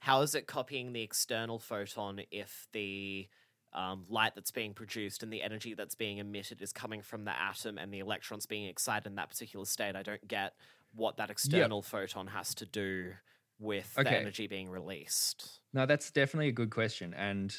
[0.00, 3.28] How is it copying the external photon if the
[3.74, 7.32] um, light that's being produced and the energy that's being emitted is coming from the
[7.32, 9.96] atom and the electrons being excited in that particular state?
[9.96, 10.54] I don't get
[10.94, 13.12] what that external photon has to do
[13.58, 15.60] with the energy being released.
[15.72, 17.54] No, that's definitely a good question, and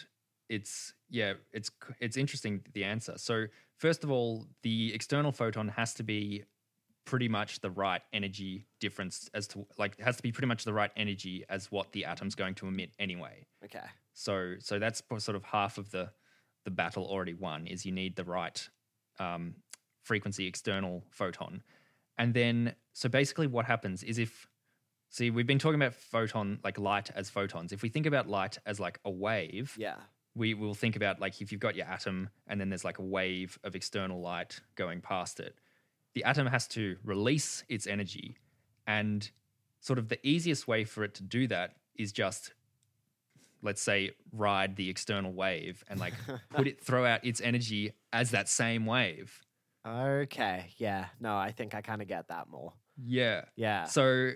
[0.49, 3.13] it's yeah, it's it's interesting the answer.
[3.17, 3.45] So
[3.77, 6.43] first of all, the external photon has to be
[7.05, 10.65] pretty much the right energy difference as to like it has to be pretty much
[10.65, 13.45] the right energy as what the atom's going to emit anyway.
[13.63, 13.85] Okay.
[14.15, 16.09] So so that's sort of half of the
[16.63, 18.67] the battle already won is you need the right
[19.19, 19.55] um,
[20.03, 21.61] frequency external photon,
[22.17, 24.47] and then so basically what happens is if
[25.09, 27.71] see we've been talking about photon like light as photons.
[27.71, 29.97] If we think about light as like a wave, Yeah.
[30.33, 33.03] we will think about like if you've got your atom and then there's like a
[33.03, 35.55] wave of external light going past it.
[36.13, 38.37] The atom has to release its energy,
[38.87, 39.29] and
[39.81, 42.53] sort of the easiest way for it to do that is just
[43.65, 46.13] let's say ride the external wave and like
[46.51, 49.41] put it throw out its energy as that same wave.
[49.85, 50.67] Okay.
[50.77, 51.05] Yeah.
[51.19, 52.73] No, I think I kind of get that more.
[53.03, 53.45] Yeah.
[53.55, 53.85] Yeah.
[53.85, 54.31] So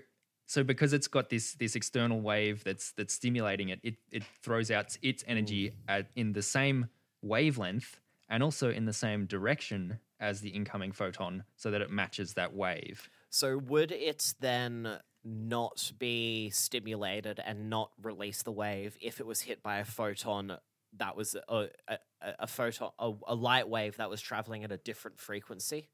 [0.46, 4.70] so because it's got this this external wave that's that's stimulating it, it it throws
[4.70, 5.74] out its energy mm.
[5.88, 6.88] at, in the same
[7.22, 12.34] wavelength and also in the same direction as the incoming photon, so that it matches
[12.34, 13.08] that wave.
[13.30, 19.42] So would it then not be stimulated and not release the wave if it was
[19.42, 20.56] hit by a photon
[20.96, 21.98] that was a, a,
[22.40, 25.88] a- photon a, a light wave that was traveling at a different frequency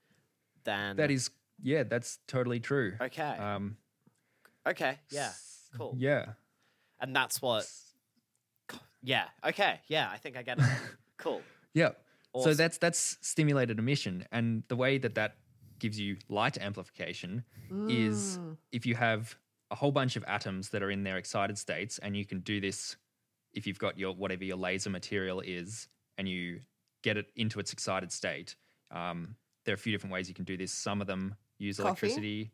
[0.65, 1.31] than That is,
[1.62, 2.95] yeah, that's totally true.
[3.01, 3.77] okay Um,
[4.67, 5.33] okay yeah
[5.77, 6.27] cool yeah.
[7.01, 7.69] and that's what
[9.03, 10.65] yeah okay yeah i think i get it
[11.19, 11.43] cool
[11.75, 11.91] Yeah.
[12.39, 15.37] So that's that's stimulated emission, and the way that that
[15.79, 17.45] gives you light amplification
[17.89, 18.57] is Mm.
[18.73, 19.37] if you have
[19.71, 22.61] a whole bunch of atoms that are in their excited states, and you can do
[22.61, 22.97] this
[23.53, 26.61] if you've got your whatever your laser material is, and you
[27.03, 28.55] get it into its excited state.
[28.91, 30.73] Um, there are a few different ways you can do this.
[30.73, 31.89] Some of them use Coffee?
[31.89, 32.53] electricity.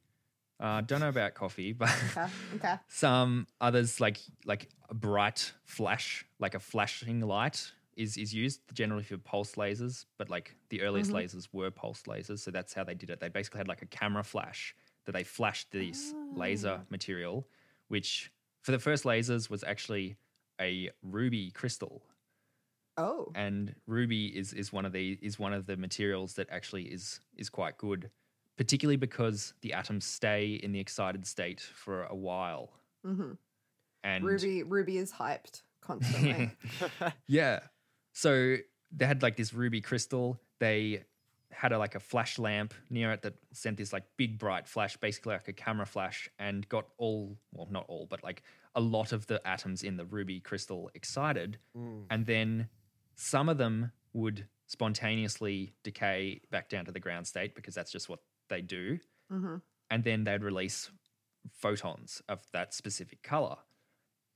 [0.60, 2.26] Uh, don't know about coffee, but Okay.
[2.56, 2.74] Okay.
[2.88, 9.02] some others like like a bright flash, like a flashing light is is used generally
[9.04, 11.24] for pulse lasers, but like the earliest Mhm.
[11.24, 13.20] lasers were pulse lasers, so that's how they did it.
[13.20, 14.74] They basically had like a camera flash
[15.04, 16.86] that they flashed this laser Ah.
[16.90, 17.48] material,
[17.88, 20.16] which for the first lasers was actually
[20.60, 22.02] a ruby crystal.
[22.96, 23.32] Oh.
[23.34, 27.20] And ruby is is one of the is one of the materials that actually is
[27.36, 28.10] is quite good,
[28.56, 32.72] particularly because the atoms stay in the excited state for a while.
[33.04, 33.32] hmm
[34.04, 34.62] And Ruby.
[34.62, 36.50] Ruby is hyped constantly.
[37.26, 37.60] Yeah.
[38.12, 38.56] So
[38.90, 40.40] they had like this ruby crystal.
[40.58, 41.04] They
[41.50, 44.96] had a, like a flash lamp near it that sent this like big bright flash,
[44.96, 48.42] basically like a camera flash, and got all well, not all, but like
[48.74, 51.58] a lot of the atoms in the ruby crystal excited.
[51.76, 52.04] Mm.
[52.10, 52.68] And then
[53.14, 58.08] some of them would spontaneously decay back down to the ground state because that's just
[58.08, 58.98] what they do.
[59.30, 59.56] hmm
[59.90, 60.90] And then they'd release
[61.50, 63.56] photons of that specific color.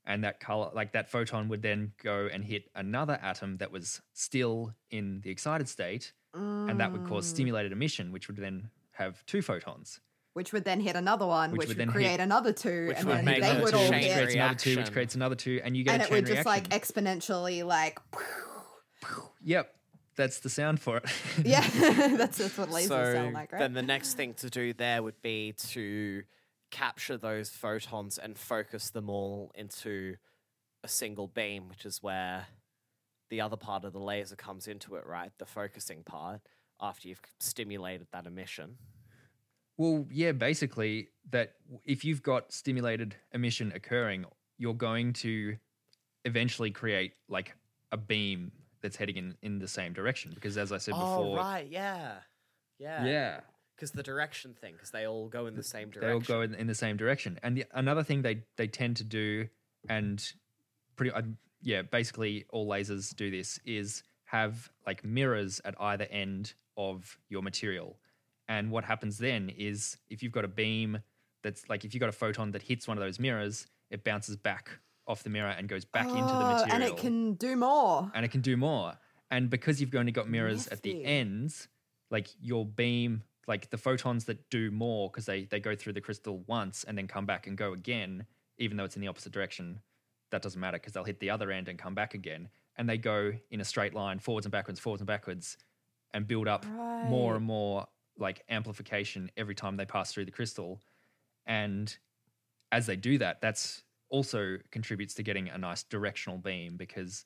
[0.07, 4.01] And that color, like that photon, would then go and hit another atom that was
[4.13, 7.31] still in the excited state, and that would cause Mm.
[7.31, 10.01] stimulated emission, which would then have two photons.
[10.35, 12.89] Which would then hit another one, Which which, would would, then create hit- another two,
[12.89, 14.93] Which and would then make they would two all chain hit, creates another two, which
[14.93, 17.99] creates another two, and you get and a it chain would just like exponentially like.
[19.43, 19.75] yep,
[20.17, 21.05] that's the sound for it.
[21.45, 21.61] Yeah,
[22.17, 23.59] that's that's what lasers so sound like, right?
[23.59, 26.23] then the next thing to do there would be to
[26.71, 30.17] capture those photons and focus them all into
[30.85, 32.47] a single beam, which is where
[33.31, 35.33] the other part of the laser comes into it, right?
[35.39, 36.41] The focusing part
[36.81, 38.77] after you've stimulated that emission.
[39.79, 44.25] Well, yeah, basically that if you've got stimulated emission occurring,
[44.59, 45.57] you're going to
[46.25, 47.55] eventually create like
[47.93, 51.37] a beam that's heading in, in the same direction because as I said oh, before,
[51.37, 52.15] right, yeah.
[52.79, 53.05] Yeah.
[53.05, 53.41] yeah,
[53.77, 56.09] Because the direction thing, because they all go in the same direction.
[56.09, 57.39] they all go in, in the same direction.
[57.43, 59.49] And the, another thing they they tend to do
[59.89, 60.23] and
[60.97, 61.23] pretty uh,
[61.63, 67.43] yeah, basically all lasers do this is have like mirrors at either end of your
[67.43, 67.97] material.
[68.49, 70.99] And what happens then is if you've got a beam
[71.43, 74.37] that's like if you've got a photon that hits one of those mirrors, it bounces
[74.37, 74.71] back
[75.07, 76.75] off the mirror and goes back into the Oh, material.
[76.75, 78.11] and it can do more.
[78.15, 78.95] and it can do more.
[79.31, 81.05] And because you've only got mirrors at the Nifty.
[81.05, 81.69] ends,
[82.11, 86.01] like your beam, like the photons that do more because they they go through the
[86.01, 88.27] crystal once and then come back and go again,
[88.59, 89.81] even though it's in the opposite direction,
[90.31, 92.99] that doesn't matter because they'll hit the other end and come back again, and they
[92.99, 95.57] go in a straight line forwards and backwards, forwards and backwards,
[96.13, 96.67] and build up
[97.05, 97.87] more and more
[98.19, 100.81] like amplification every time they pass through the crystal,
[101.47, 101.97] and
[102.73, 107.25] as they do that, that's also contributes to getting a nice directional beam because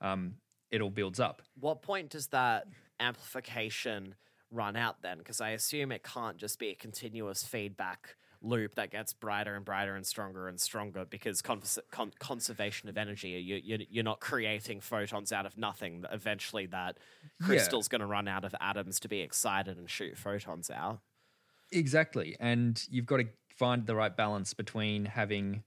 [0.00, 0.34] um,
[0.70, 1.42] it all builds up.
[1.58, 2.66] What point does that
[3.00, 4.14] amplification
[4.50, 5.18] run out then?
[5.18, 9.64] Because I assume it can't just be a continuous feedback loop that gets brighter and
[9.64, 11.62] brighter and stronger and stronger because con-
[12.18, 16.04] conservation of energy, you, you, you're not creating photons out of nothing.
[16.12, 16.98] Eventually, that
[17.42, 21.00] crystal's going to run out of atoms to be excited and shoot photons out.
[21.72, 22.36] Exactly.
[22.40, 25.64] And you've got to find the right balance between having,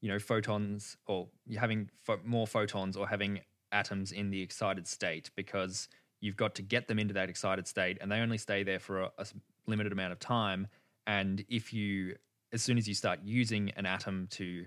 [0.00, 3.40] you know, photons or having pho- more photons or having
[3.72, 5.88] atoms in the excited state because
[6.22, 9.02] you've got to get them into that excited state and they only stay there for
[9.02, 9.26] a
[9.66, 10.68] limited amount of time.
[11.06, 12.14] And if you,
[12.52, 14.64] as soon as you start using an atom to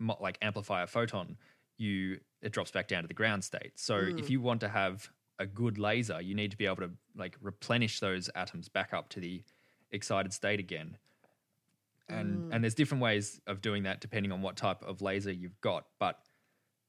[0.00, 1.36] mo- like amplify a photon,
[1.78, 3.72] you it drops back down to the ground state.
[3.76, 4.30] So if mm.
[4.30, 5.08] you want to have
[5.38, 9.08] a good laser, you need to be able to like replenish those atoms back up
[9.10, 9.42] to the
[9.92, 10.96] excited state again.
[12.08, 12.60] And and mm.
[12.62, 16.18] there's different ways of doing that depending on what type of laser you've got, but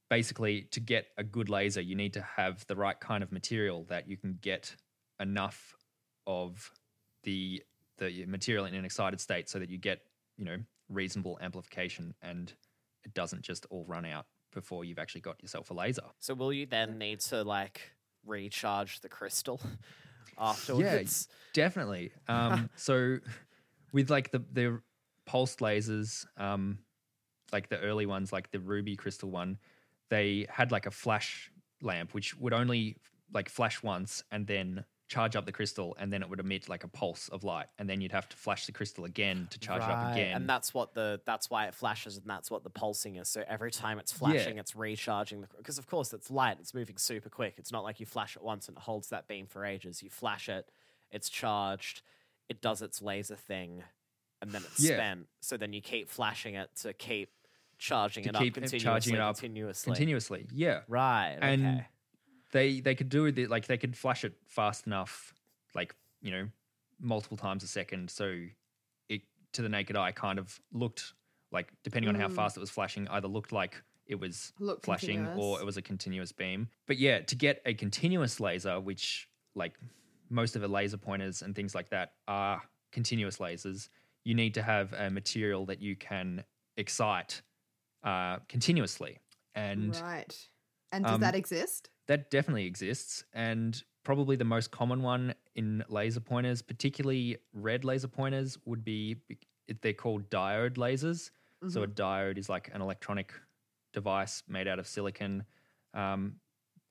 [0.10, 3.86] basically to get a good laser you need to have the right kind of material
[3.89, 4.76] that you can get
[5.19, 5.76] enough
[6.26, 6.72] of
[7.24, 7.62] the
[8.00, 10.02] the material in an excited state so that you get,
[10.38, 10.58] you know,
[10.89, 12.54] reasonable amplification and
[13.04, 16.04] it doesn't just all run out before you've actually got yourself a laser.
[16.19, 17.82] So, will you then need to like
[18.26, 19.62] recharge the crystal
[20.38, 20.84] afterwards?
[20.84, 21.28] Yes.
[21.54, 22.12] Definitely.
[22.28, 23.19] Um, so
[23.91, 24.82] with like the the
[25.26, 26.80] pulsed lasers, um,
[27.52, 29.58] like the early ones, like the ruby crystal one,
[30.10, 32.98] they had like a flash lamp which would only
[33.34, 36.84] like flash once and then charge up the crystal and then it would emit like
[36.84, 39.82] a pulse of light and then you'd have to flash the crystal again to charge
[39.82, 40.36] it up again.
[40.36, 43.28] And that's what the that's why it flashes and that's what the pulsing is.
[43.28, 46.98] So every time it's flashing, it's recharging the because of course it's light, it's moving
[46.98, 47.56] super quick.
[47.58, 50.04] It's not like you flash it once and it holds that beam for ages.
[50.04, 50.69] You flash it,
[51.12, 52.04] it's charged,
[52.48, 53.84] it does its laser thing,
[54.43, 54.98] and then it's Yeah.
[54.98, 55.28] spent.
[55.41, 57.32] So then you keep flashing it to keep
[57.80, 59.86] charging To it keep up it continuously, charging it up continuously.
[59.92, 60.48] continuously.
[60.54, 60.82] Yeah.
[60.88, 61.38] Right.
[61.42, 61.88] And okay.
[62.52, 65.34] they they could do it like they could flash it fast enough
[65.74, 66.48] like you know
[67.00, 68.36] multiple times a second so
[69.08, 69.22] it
[69.54, 71.13] to the naked eye kind of looked
[71.52, 72.36] like depending on how Mm.
[72.36, 75.82] fast it was flashing either looked like it was Looked flashing or it was a
[75.82, 79.74] continuous beam but yeah to get a continuous laser which like
[80.30, 82.62] most of the laser pointers and things like that are
[82.92, 83.88] continuous lasers
[84.26, 86.44] you need to have a material that you can
[86.76, 87.42] excite
[88.04, 89.20] uh, continuously
[89.56, 90.48] and right.
[90.92, 91.90] And does um, that exist?
[92.08, 98.08] that definitely exists and probably the most common one in laser pointers particularly red laser
[98.08, 99.18] pointers would be
[99.82, 101.30] they're called diode lasers
[101.68, 102.02] so a Mm-hmm.
[102.02, 103.34] diode is like an electronic
[103.94, 105.44] device made out of silicon
[105.94, 106.36] um,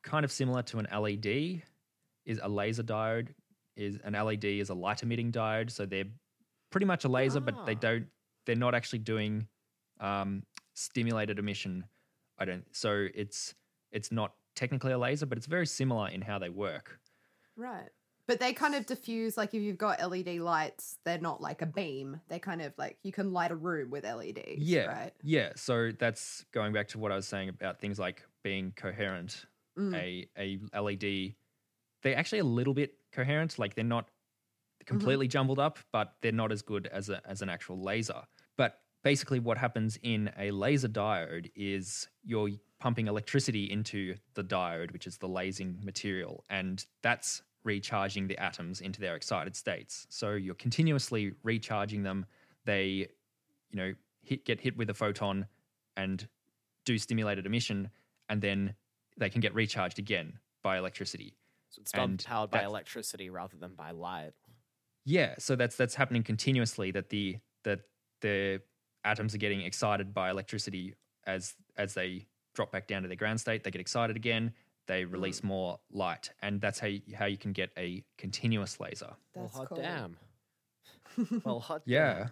[0.05, 3.29] kind of similar to an led is a laser diode
[3.77, 6.05] is an led is a light emitting diode so they're
[6.71, 7.81] pretty much a laser but they Ah.
[7.81, 8.07] don't
[8.47, 9.49] they're not actually doing
[10.01, 10.42] um,
[10.79, 11.85] stimulated emission
[12.38, 13.55] i don't so it's
[13.93, 16.99] it's not technically a laser but it's very similar in how they work
[17.57, 17.88] Right.
[18.29, 21.67] But they kind of diffuse, like if you've got LED lights, they're not like a
[21.67, 22.21] beam.
[22.29, 24.59] They're kind of like you can light a room with LEDs.
[24.59, 25.12] yeah Right.
[25.25, 29.47] yeah so that's going back to what i was saying about things like being coherent
[29.79, 29.95] Mm.
[30.37, 31.01] a a led
[32.03, 34.09] they're actually a little bit coherent like they're not
[34.87, 38.23] completely jumbled up but they're not as good as a, as an actual laser
[38.57, 44.92] but basically what happens in a laser diode is you're pumping electricity into the diode
[44.92, 50.07] which is the lasing material and that's recharging the atoms into their excited states.
[50.11, 52.27] So you're continuously recharging them.
[52.66, 53.09] They
[53.71, 55.47] you know hit get hit with a photon
[55.97, 56.29] and
[56.85, 57.88] do stimulated emission
[58.29, 58.75] and then
[59.16, 61.35] they can get recharged again by electricity.
[61.71, 64.33] So it's and powered by electricity rather than by light.
[65.07, 67.81] yeah so that's that's happening continuously that the that
[68.21, 68.61] the
[69.04, 70.94] atoms are getting excited by electricity
[71.26, 74.52] as as they drop back down to their ground state they get excited again
[74.87, 75.12] they hmm.
[75.12, 79.54] release more light and that's how you, how you can get a continuous laser That's
[79.54, 79.78] well, hot cool.
[79.78, 80.16] damn.
[81.44, 82.28] well, hot Yeah.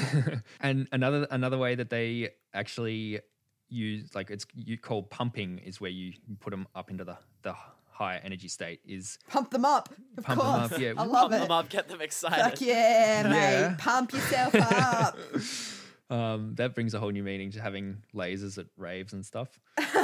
[0.60, 3.20] and another another way that they actually
[3.68, 7.54] use like it's you called pumping is where you put them up into the the
[8.00, 9.90] higher energy state is Pump them up.
[10.16, 10.72] Of Pump 'em course.
[10.72, 10.92] up, yeah.
[10.96, 11.38] I love Pump it.
[11.40, 12.42] them up, get them excited.
[12.42, 13.32] Fuck yeah, mate.
[13.34, 13.74] Yeah.
[13.78, 15.18] Pump yourself up.
[16.10, 19.58] um, that brings a whole new meaning to having lasers at raves and stuff.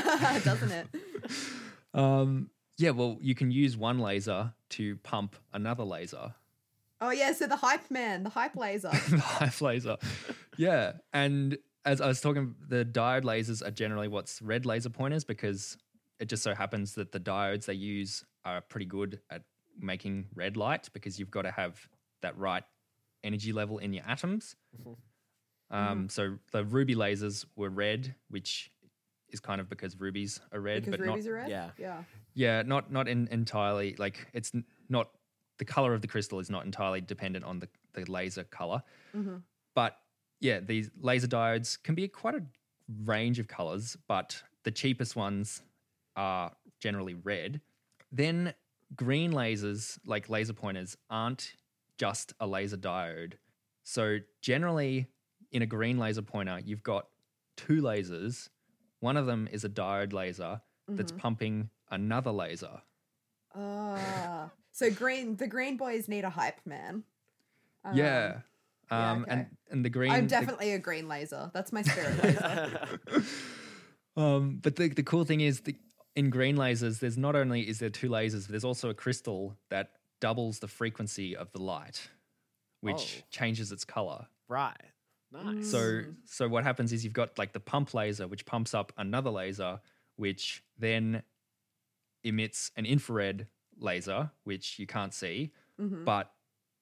[0.44, 0.86] Doesn't it?
[1.94, 6.34] Um, yeah, well, you can use one laser to pump another laser.
[7.00, 8.90] Oh yeah, so the hype man, the hype laser.
[9.08, 9.96] the hive laser.
[10.58, 10.92] Yeah.
[11.14, 15.78] And as I was talking, the diode lasers are generally what's red laser pointers because
[16.20, 19.44] it just so happens that the diodes they use are pretty good at
[19.80, 21.88] making red light because you've got to have
[22.20, 22.64] that right
[23.24, 24.54] energy level in your atoms.
[25.70, 28.70] Um, So the ruby lasers were red, which
[29.30, 31.48] is kind of because rubies are red, because but rubies not are red.
[31.50, 31.70] Yeah.
[31.78, 32.04] Yeah.
[32.34, 35.10] yeah, not not in, entirely like it's n- not
[35.58, 38.82] the color of the crystal is not entirely dependent on the, the laser color.
[39.14, 39.42] Mhm.
[39.74, 39.98] But
[40.40, 42.42] yeah, these laser diodes can be quite a
[43.04, 45.62] range of colors, but the cheapest ones
[46.14, 47.60] are generally red.
[48.12, 48.54] Then
[48.94, 51.54] green lasers, like laser pointers, aren't
[51.98, 53.34] just a laser diode.
[53.82, 55.08] So generally,
[55.52, 57.06] in a green laser pointer, you've got
[57.56, 58.48] two lasers.
[59.00, 61.20] One of them is a diode laser that's Mm-hmm.
[61.20, 62.82] pumping another laser.
[63.54, 64.50] Ah.
[64.72, 67.04] so green the green boys need a hype man.
[67.84, 68.40] Um, yeah.
[68.90, 69.48] yeah, Um, and okay.
[69.70, 70.12] and the green.
[70.12, 71.50] I'm the- definitely a green laser.
[71.54, 72.88] That's my spirit laser.
[74.16, 75.74] um, but the the cool thing is the
[76.14, 79.92] in green lasers, there's not only is there two lasers, there's also a crystal that
[80.20, 82.08] doubles the frequency of the light,
[82.80, 83.26] which Oh.
[83.30, 84.26] changes its color.
[84.48, 84.76] right.
[85.32, 85.70] Nice.
[85.70, 89.30] So so what happens is you've got like the pump laser, which pumps up another
[89.30, 89.80] laser,
[90.16, 91.22] which then
[92.24, 93.46] emits an infrared
[93.78, 96.04] laser, which you can't see, Mhm.
[96.04, 96.32] but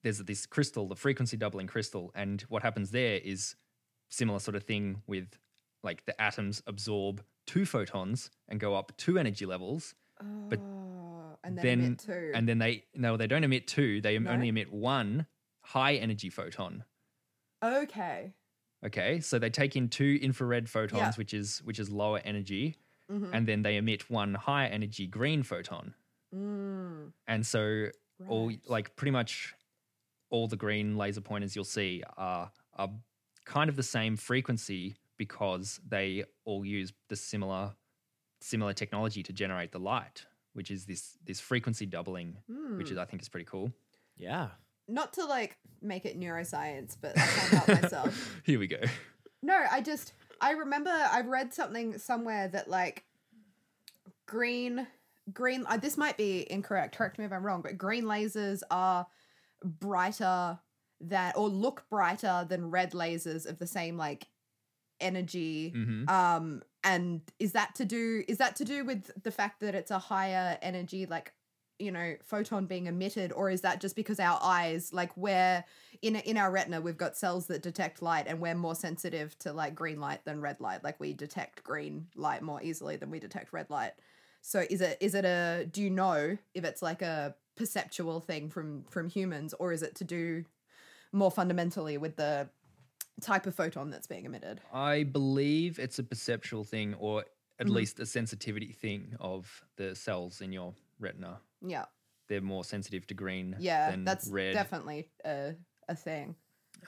[0.03, 3.57] there's this crystal, the frequency doubling crystal, and what happens there is
[4.11, 5.39] similar sort of thing with
[5.83, 9.95] like the atoms absorb two photons and go up two energy levels,
[10.49, 12.31] but Oh, and then, then emit two.
[12.35, 14.31] and then they no they don't emit two, they No?
[14.31, 15.27] only emit one
[15.63, 16.85] high energy photon.
[17.83, 18.35] Okay.
[18.85, 21.13] Okay, so they take in two infrared photons, Yeah.
[21.17, 22.77] which is which is lower energy,
[23.11, 23.31] Mhm.
[23.33, 25.95] and then they emit one higher energy green photon.
[26.35, 27.91] Mm, And so
[28.29, 29.55] all like pretty much
[30.31, 32.91] all the green laser pointers you'll see are are
[33.45, 37.75] kind of the same frequency because they all use the similar
[38.41, 42.37] similar technology to generate the light, which is this this frequency doubling,
[42.77, 42.93] which Hmm.
[42.93, 43.73] is I think is pretty cool.
[44.17, 44.51] Yeah.
[44.89, 48.41] Not to like make it neuroscience, but I can't help myself.
[48.45, 48.81] Here we go.
[49.43, 53.05] No, I just I remember I read something somewhere that like
[54.27, 54.87] green
[55.33, 56.97] green uh, this might be incorrect.
[56.97, 59.07] Correct me if I'm wrong, but green lasers are
[59.63, 60.59] brighter
[61.01, 64.27] that or look brighter than red lasers of the same like
[65.01, 65.71] energy.
[65.71, 69.75] hmm Um and is that to do is that to do with the fact that
[69.75, 71.33] it's a higher energy like
[71.79, 75.65] you know photon being emitted or is that just because our eyes like we're
[76.03, 79.53] in in our retina we've got cells that detect light and we're more sensitive to
[79.53, 80.85] like green light than red light.
[80.85, 83.93] Like we detect green light more easily than we detect red light.
[84.41, 88.51] So is it is it a do you know if it's like a perceptual thing
[88.51, 90.45] from from humans or is it to do
[91.13, 92.49] more fundamentally with the
[93.21, 94.61] type of photon that's being emitted?
[94.73, 97.25] I believe it's a perceptual thing, or
[97.61, 97.75] at Mhm.
[97.75, 101.41] least a sensitivity thing of the cells in your retina.
[101.67, 101.85] yeah
[102.29, 104.55] They're more sensitive to green Yeah, than that's red.
[104.55, 105.55] definitely a,
[105.89, 106.37] a thing.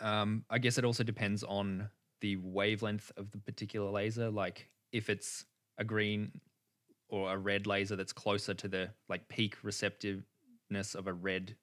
[0.01, 1.89] Um, I guess it also depends on
[2.21, 4.31] the wavelength of the particular laser.
[4.31, 5.45] Like if it's
[5.79, 6.33] a green
[7.09, 11.57] or a red laser that's closer to the like peak receptiveness of a red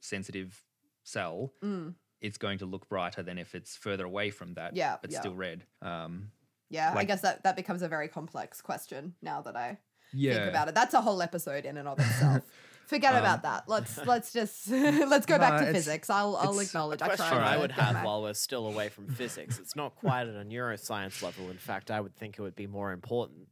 [0.00, 0.64] sensitive
[1.04, 4.96] cell, Mm, it's going to look brighter than if it's further away from that, Yeah,
[5.00, 5.20] but yeah.
[5.20, 5.64] still red.
[5.82, 6.30] Um,
[6.70, 9.78] yeah, I guess that, that becomes a very complex question now that I
[10.14, 10.74] yeah, think about it.
[10.74, 12.42] That's a whole episode in and of itself.
[12.86, 13.64] Forget Um, about that.
[13.66, 16.10] Let's let's just let's go back to physics.
[16.10, 17.00] I'll I'll acknowledge.
[17.00, 19.58] I question tried I would have my- while we're still away from physics.
[19.58, 21.48] It's not quite at a neuroscience level.
[21.50, 23.48] In fact, I would think it would be more important.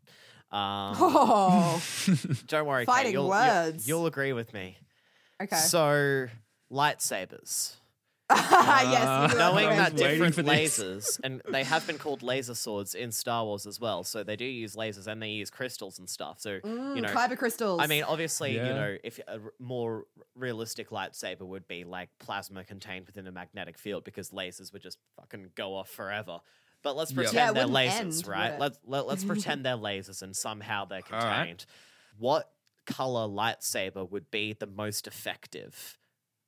[0.51, 1.83] Um, Oh,
[2.47, 4.77] don't worry, Kate, you'll, you'll- You'll, agree with me.
[5.43, 5.57] okay.
[5.57, 6.27] So,
[6.71, 7.77] lightsabers.
[8.91, 10.79] yes, you Knowing are that different for this.
[10.79, 14.05] lasers, and they have been called laser swords in Star Wars as well.
[14.05, 16.41] So they do use lasers and they use crystals and stuff.
[16.41, 17.81] So Mm, you know, kyber crystals.
[17.83, 18.73] I mean, obviously, you Yeah.
[18.75, 20.05] know, if a r- more
[20.35, 24.99] realistic lightsaber would be like plasma contained within a magnetic field because lasers would just
[25.17, 26.41] fucking go off forever.
[26.83, 27.15] But let's Yeah.
[27.17, 28.53] pretend Yeah, they're wouldn't lasers, end, would right?
[28.55, 28.61] it?
[28.61, 31.39] Let's let, let's pretend they're lasers and somehow they're All right.
[31.47, 31.67] contained.
[32.19, 32.51] What
[32.87, 35.99] color lightsaber would be the most effective?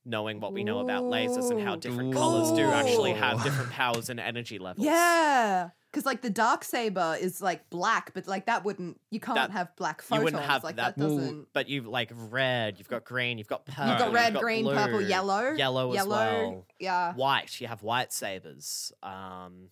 [0.06, 1.80] Knowing what we know about lasers and how Ooh.
[1.80, 4.84] different colors do actually have different powers and energy levels.
[4.84, 9.36] yeah, because like the dark saber is like black, but like that wouldn't you can't
[9.36, 10.10] That- have black photons.
[10.10, 10.24] you photons.
[10.34, 11.48] wouldn't have like that- that, doesn't.
[11.54, 14.32] But you've like red, you've got green, you've got purple, You've got Alright.
[14.34, 16.66] red, green, purple, blue, yellow, yellow, as well.
[16.78, 17.58] Yeah, white.
[17.60, 18.92] You have white sabers.
[19.02, 19.70] Um,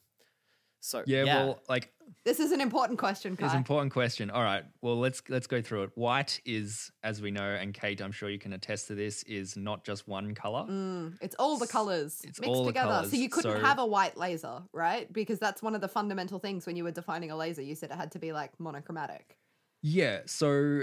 [0.82, 1.92] so yeah, yeah, well, like
[2.24, 4.30] this is an important question, It's an important question.
[4.30, 4.64] All right.
[4.80, 5.90] Well, let's let's go through it.
[5.94, 9.56] White is, as we know, and Kate, I'm sure you can attest to this, is
[9.56, 10.66] not just one color.
[10.68, 13.08] Mm, it's all the colors It's mixed all the together.
[13.08, 15.10] So you couldn't so- have a white laser, right?
[15.12, 17.62] Because that's one of the fundamental things when you were defining a laser.
[17.62, 19.36] You said it had to be like monochromatic.
[19.82, 20.20] Yeah.
[20.26, 20.82] So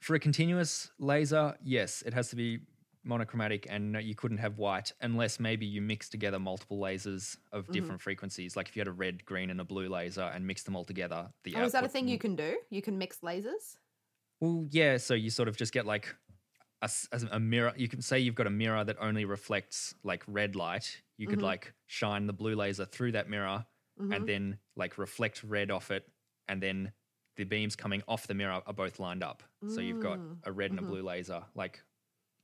[0.00, 2.60] for a continuous laser, yes, it has to be
[3.06, 7.58] monochromatic, and you couldn't have white unless maybe you mix together multiple lasers Mm-hmm.
[7.58, 8.56] of different frequencies.
[8.56, 10.84] Like if you had a red, green, and a blue laser and mix them all
[10.84, 11.32] together.
[11.44, 12.58] The Oh, is that a thing you can do?
[12.70, 13.78] You can mix lasers?
[14.40, 14.96] Well, yeah.
[14.98, 16.14] So you sort of just get like
[16.82, 16.90] a,
[17.32, 17.72] a mirror.
[17.76, 21.02] You can say you've got a mirror that only reflects like red light.
[21.18, 21.42] You could Mhm.
[21.42, 24.12] like shine the blue laser through that mirror Mhm.
[24.16, 26.04] and then like reflect red off it,
[26.48, 26.92] and then
[27.36, 29.42] the beams coming off the mirror are both lined up.
[29.66, 31.82] So you've got Mm, a red and a blue laser like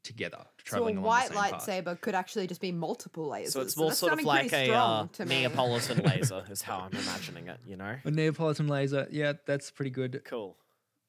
[0.03, 1.95] together So a traveling along white the same path.
[1.97, 3.53] lightsaber could actually just be multiple lasers.
[3.53, 5.41] so it's more that's sort of like a uh, to me.
[5.43, 7.59] Neapolitan laser, is how I'm imagining it.
[7.67, 10.23] You know, A Neapolitan laser, yeah, that's pretty good.
[10.25, 10.57] cool.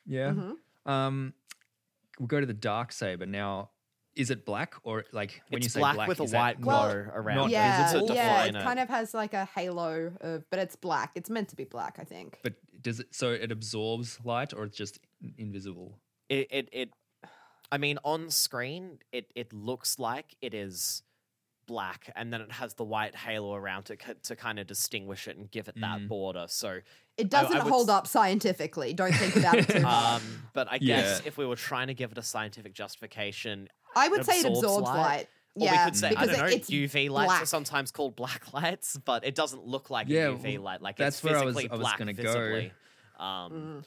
[0.05, 0.31] Yeah.
[0.31, 0.55] Mhm.
[0.85, 1.33] Um,
[2.19, 3.69] we'll go to the dark saber now.
[4.15, 6.39] Is it black or like when it's you say black, black, with a is that
[6.39, 7.35] white glow Well, around.
[7.35, 8.15] not it Yeah, to visible?
[8.15, 8.63] yeah, define it it.
[8.63, 11.13] kind of has like a halo of, but it's black.
[11.15, 12.37] It's meant to be black, I think.
[12.43, 14.99] But does it so it absorbs light or it's just
[15.39, 15.97] invisible?
[16.29, 16.89] it, it, it
[17.73, 21.01] I mean, on screen, it, it looks like it is
[21.65, 25.27] black, and then it has the white halo around it c- to kind of distinguish
[25.27, 26.07] it and give it that Mm.
[26.07, 26.45] border.
[26.49, 26.81] So,
[27.17, 28.93] It doesn't would hold s- up scientifically.
[28.93, 30.21] Don't think about it too much.
[30.21, 31.27] um, but I guess Yeah.
[31.27, 34.57] if we were trying to give it a scientific justification, I would say it absorbs
[34.59, 34.97] absorbs light.
[34.97, 35.27] light.
[35.55, 37.91] or yeah, we could say, I because don't know, it- it's UV lights are sometimes
[37.91, 40.81] called black lights, but it doesn't look like Yeah, a UV well, light.
[40.81, 42.23] Like that's it's where I was- physically I was black gonna go.
[42.23, 42.71] visibly.
[43.19, 43.85] Um, Mm.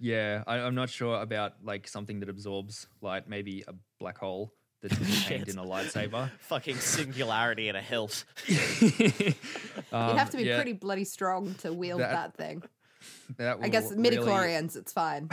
[0.00, 4.52] Yeah, I, I'm not sure about like something that absorbs light, maybe a black hole
[4.82, 6.30] that's contained in a lightsaber.
[6.40, 8.24] Fucking singularity in a hilt.
[8.46, 9.34] You'd
[9.92, 12.62] have to be Um, yeah, pretty bloody strong to wield That- that, thing.
[13.36, 15.28] That I guess will midi really, chlorians, it's fine.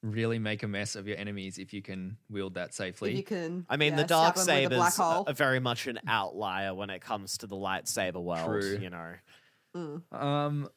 [0.00, 3.10] really make a mess of your enemies if you can wield that safely.
[3.12, 3.66] If you can.
[3.68, 5.88] I mean, yeah, the dark stab 'em with a black sabers are, are very much
[5.88, 8.46] an outlier when it comes to the lightsaber world.
[8.62, 8.78] True.
[8.80, 10.68] You know, Um,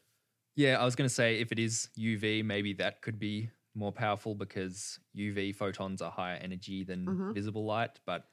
[0.55, 3.91] yeah, I was going to say if it is UV, maybe that could be more
[3.91, 7.33] powerful because UV photons are higher energy than Mm-hmm.
[7.33, 7.99] visible light.
[8.05, 8.25] But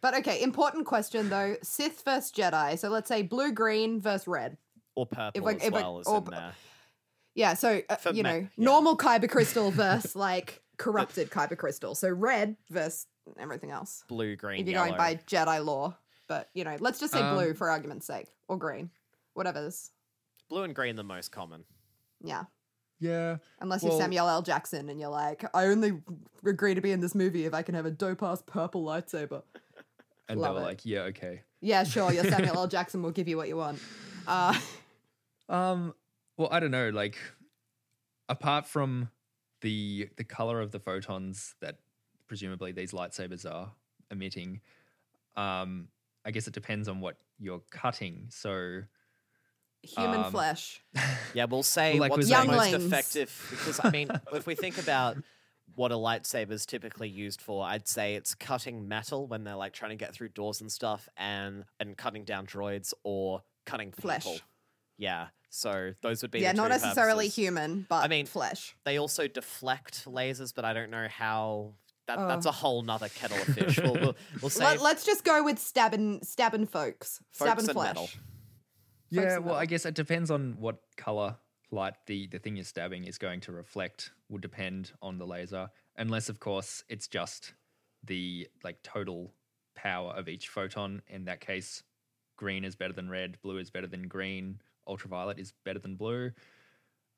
[0.00, 2.78] But okay, important question though: Sith versus Jedi.
[2.78, 4.56] So let's say blue, green versus red.
[4.96, 6.52] or purple I- as if I- well as or in there.
[7.34, 7.54] Yeah.
[7.54, 8.46] So uh, you me- know, yeah.
[8.56, 11.94] normal kyber crystal versus like corrupted kyber crystal.
[11.96, 13.06] So red versus
[13.40, 14.04] everything else.
[14.06, 14.88] Blue, green, if you're yellow.
[14.96, 15.96] going by Jedi law,
[16.28, 18.90] but you know, let's just say Um, blue for argument's sake, or green,
[19.32, 19.90] whatever's.
[20.48, 21.64] Blue and green, the most common.
[22.22, 22.44] Yeah.
[23.00, 24.42] yeah, Unless you're Samuel L.
[24.42, 26.00] Jackson and you're like, I only
[26.44, 29.42] agree to be in this movie if I can have a dope ass purple lightsaber.
[30.28, 30.68] and Love they were it.
[30.68, 31.42] like, yeah, okay.
[31.60, 32.12] Yeah, sure.
[32.12, 32.66] Your Samuel L.
[32.68, 33.78] Jackson will give you what you want.
[34.26, 34.58] Uh,
[35.48, 35.94] Um,
[36.38, 36.88] well, I don't know.
[36.90, 37.18] Like,
[38.28, 39.10] apart from
[39.60, 41.76] the the color of the photons that
[42.26, 43.72] presumably these lightsabers are
[44.10, 44.60] emitting,
[45.36, 45.88] um,
[46.24, 48.26] I guess it depends on what you're cutting.
[48.30, 48.82] So,
[49.84, 50.82] human Um, flesh.
[51.34, 54.54] Yeah, we'll say like what's with the the- most effective because I mean, if we
[54.54, 55.16] think about
[55.74, 59.72] what a lightsaber is typically used for, I'd say it's cutting metal when they're like
[59.72, 64.22] trying to get through doors and stuff, and and cutting down droids or cutting Flesh.
[64.24, 64.38] people.
[64.96, 67.34] Yeah, so those would be Yeah, the not two necessarily purposes.
[67.36, 68.76] human, but I mean, flesh.
[68.84, 71.72] They also deflect lasers, but I don't know how.
[72.06, 72.28] That, Oh.
[72.28, 73.78] That's a whole nother kettle of fish.
[73.82, 77.88] we'll, we'll, we'll say Let, let's just go with stabbing, stabbing folks, stabbing and flesh.
[77.94, 78.10] metal.
[79.22, 81.36] Yeah, well, I guess it depends on what color
[81.70, 84.12] light the the thing you're stabbing is going to reflect.
[84.28, 87.54] Would depend on the laser, unless of course it's just
[88.04, 89.32] the like total
[89.74, 91.02] power of each photon.
[91.08, 91.82] In that case,
[92.36, 96.32] green is better than red, blue is better than green, ultraviolet is better than blue.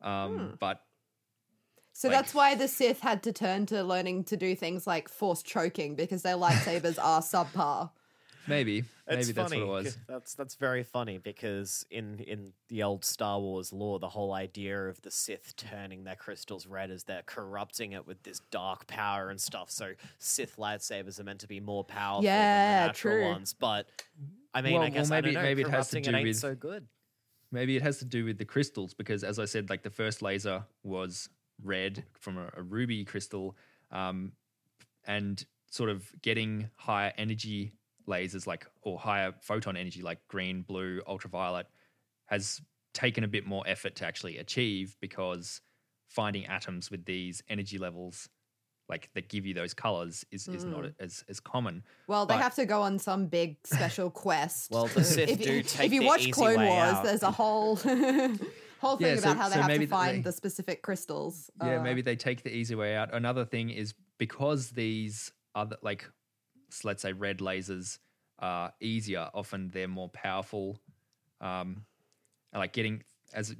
[0.01, 0.55] Um, Hmm.
[0.59, 0.83] But
[1.93, 5.09] So Like- that's why the Sith had to turn to learning to do things like
[5.09, 7.91] force choking because their lightsabers are subpar.
[8.49, 9.63] Maybe, maybe It's that's funny.
[9.63, 9.99] what it was.
[10.09, 14.89] That's that's very funny because in in the old Star Wars lore, the whole idea
[14.89, 19.31] of the Sith turning their crystals red is they're corrupting it with this dark power
[19.31, 19.71] and stuff.
[19.71, 23.25] So Sith lightsabers are meant to be more powerful than Yeah, the natural true.
[23.25, 23.53] ones.
[23.59, 23.89] But
[24.55, 26.11] I mean, Well- I well, guess I maybe- don't know, maybe it has to do
[26.11, 26.87] it ain't with- so good.
[27.53, 30.21] Maybe it has to do with the crystals because, as I said, like the first
[30.21, 31.29] laser was
[31.63, 33.57] red from a, a ruby crystal,
[33.93, 34.33] um,
[35.07, 37.73] and sort of getting higher energy
[38.09, 41.67] lasers, like or higher photon energy, like green, blue, ultraviolet,
[42.27, 42.61] has
[42.95, 45.61] taken a bit more effort to actually achieve because
[46.09, 48.29] finding atoms with these energy levels,
[48.89, 51.83] like that give you those colors, is is not as as common.
[52.07, 54.71] Well, they have to go on some big special quest.
[54.71, 56.95] Well, the to- Sith if, do you- take If you the watch easy Clone Wars,
[56.95, 57.05] out.
[57.05, 57.77] there's a whole
[58.81, 61.51] whole thing Yeah, so- about how they so have to find they- the specific crystals.
[61.63, 63.13] Yeah, Uh, maybe they take the easy way out.
[63.13, 66.09] Another thing is because these other like
[66.71, 67.99] s- let's say red lasers
[68.39, 70.81] are easier, often they're more powerful.
[71.41, 71.85] Um
[72.55, 73.03] like getting
[73.35, 73.55] as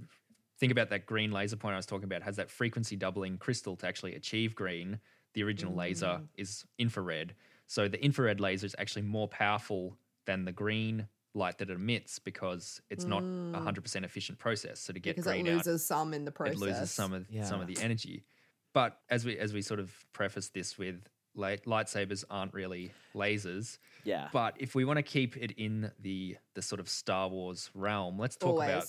[0.59, 3.77] think about that green laser point I was talking about has that frequency doubling crystal
[3.77, 4.99] to actually achieve green.
[5.35, 6.29] The original laser Mm.
[6.37, 7.35] is infrared.
[7.67, 12.19] So the infrared laser is actually more powerful than the green light that it emits
[12.19, 14.81] because it's not a hundred percent efficient process.
[14.81, 15.17] So to get Mm.
[15.17, 16.55] because it green out loses some in the process.
[16.57, 18.25] it loses some of some of the energy.
[18.73, 21.07] But as we as we sort of preface this with
[21.37, 23.79] light, lightsabers aren't really lasers.
[24.05, 24.29] Yeah.
[24.33, 28.19] But if we want to keep it in the the sort of Star Wars realm,
[28.19, 28.87] let's talk about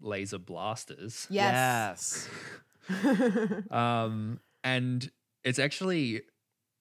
[0.00, 1.26] laser blasters.
[1.30, 2.28] Yes.
[2.28, 2.28] Yes.
[3.70, 5.10] Um, and
[5.44, 6.22] it's actually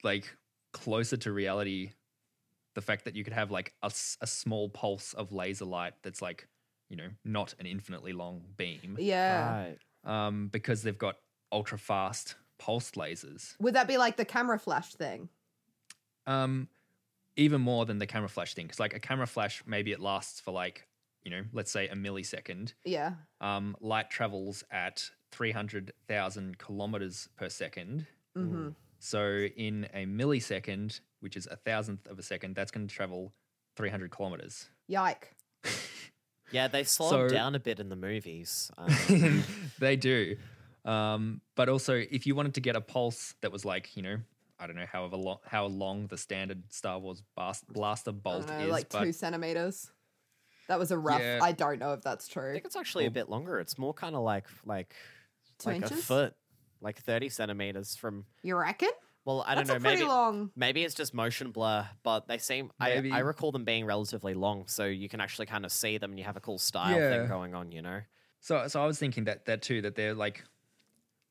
[0.03, 0.37] like
[0.71, 1.91] closer to reality.
[2.75, 3.91] The fact that you could have like a,
[4.21, 6.47] a small pulse of laser light that's like,
[6.89, 8.95] you know, not an infinitely long beam.
[8.99, 9.65] Yeah.
[10.05, 10.27] Right.
[10.27, 11.17] um, because they've got
[11.51, 13.55] ultra fast pulsed lasers.
[13.59, 15.29] Would that be like the camera flash thing?
[16.25, 16.67] Um,
[17.35, 20.39] even more than the camera flash thing, because like a camera flash, maybe it lasts
[20.39, 20.87] for like
[21.23, 22.73] you know, let's say a millisecond.
[22.85, 23.11] Yeah.
[23.41, 28.05] Um, light travels at three hundred thousand kilometers per second.
[28.37, 28.69] Mm-hmm.
[28.99, 29.21] So
[29.57, 33.33] in a millisecond, which is a thousandth of a second, that's going to travel
[33.75, 34.69] three hundred kilometers.
[34.87, 35.33] Yike.
[36.51, 38.71] Yeah, they slow So- down a bit in the movies.
[38.77, 39.43] Um,
[39.79, 40.37] they do.
[40.87, 44.17] Um, but also, if you wanted to get a pulse that was like, you know,
[44.59, 48.57] I don't know however long, how long the standard Star Wars bas- blaster bolt don't
[48.59, 49.91] know, is, like but two centimeters.
[50.69, 51.21] That was a rough.
[51.21, 51.39] Yeah.
[51.41, 52.49] I don't know if that's true.
[52.49, 53.59] I think it's actually a bit longer.
[53.59, 54.95] It's more kind of like like
[55.59, 56.33] Two like a foot,
[56.81, 58.25] like thirty centimeters from.
[58.43, 58.89] You reckon?
[59.25, 59.75] Well, I don't That's know.
[59.75, 60.51] a pretty Maybe long.
[60.55, 62.71] maybe it's just motion blur, but they seem.
[62.79, 63.11] I, Maybe.
[63.11, 66.19] I recall them being relatively long, so you can actually kind of see them, and
[66.19, 67.09] you have a cool style Yeah.
[67.09, 67.71] thing going on.
[67.73, 67.99] You know.
[68.39, 70.43] So so I was thinking that that too that they're like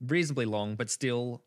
[0.01, 1.43] reasonably long, but still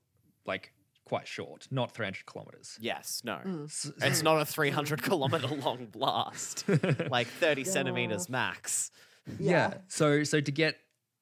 [0.46, 0.74] like
[1.06, 2.78] quite short, not 300 kilometers.
[2.80, 3.22] Yes.
[3.24, 3.40] No.
[3.44, 3.92] Mm.
[4.04, 6.66] It's not a 300 kilometer long blast,
[7.10, 8.92] like 30 centimeters max.
[9.40, 9.76] yeah.
[9.88, 10.76] So so to get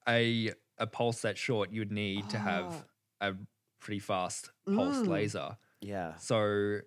[0.08, 2.86] a a pulse that short, you would need to have
[3.20, 3.34] a
[3.80, 5.08] pretty fast pulse Mm.
[5.08, 5.58] laser.
[5.82, 6.16] Yeah.
[6.18, 6.80] So,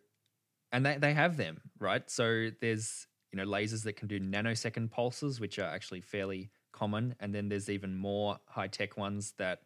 [0.73, 2.09] and they, they have them, right?
[2.09, 7.15] So there's, you know, lasers that can do nanosecond pulses, which are actually fairly common.
[7.19, 9.63] And then there's even more high tech ones that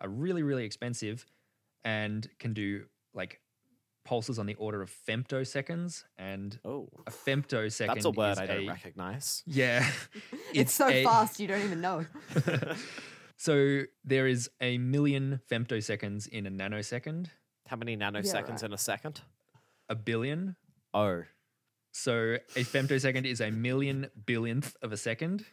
[0.00, 1.24] are really, really expensive
[1.84, 2.84] and can do
[3.14, 3.40] like
[4.04, 6.04] pulses on the order of femtoseconds.
[6.18, 9.42] And Oh, a femtosecond that's a word is I don't a- recognize.
[9.46, 9.88] Yeah.
[10.54, 12.04] It's, so a- fast you don't even know.
[13.38, 17.26] So there is a million femtoseconds in a nanosecond,
[17.66, 18.62] How many nanoseconds right.
[18.62, 19.20] in a second?
[19.90, 20.56] a billion.
[20.94, 21.24] Oh,
[21.92, 25.44] So a femtosecond is a million billionth of a second,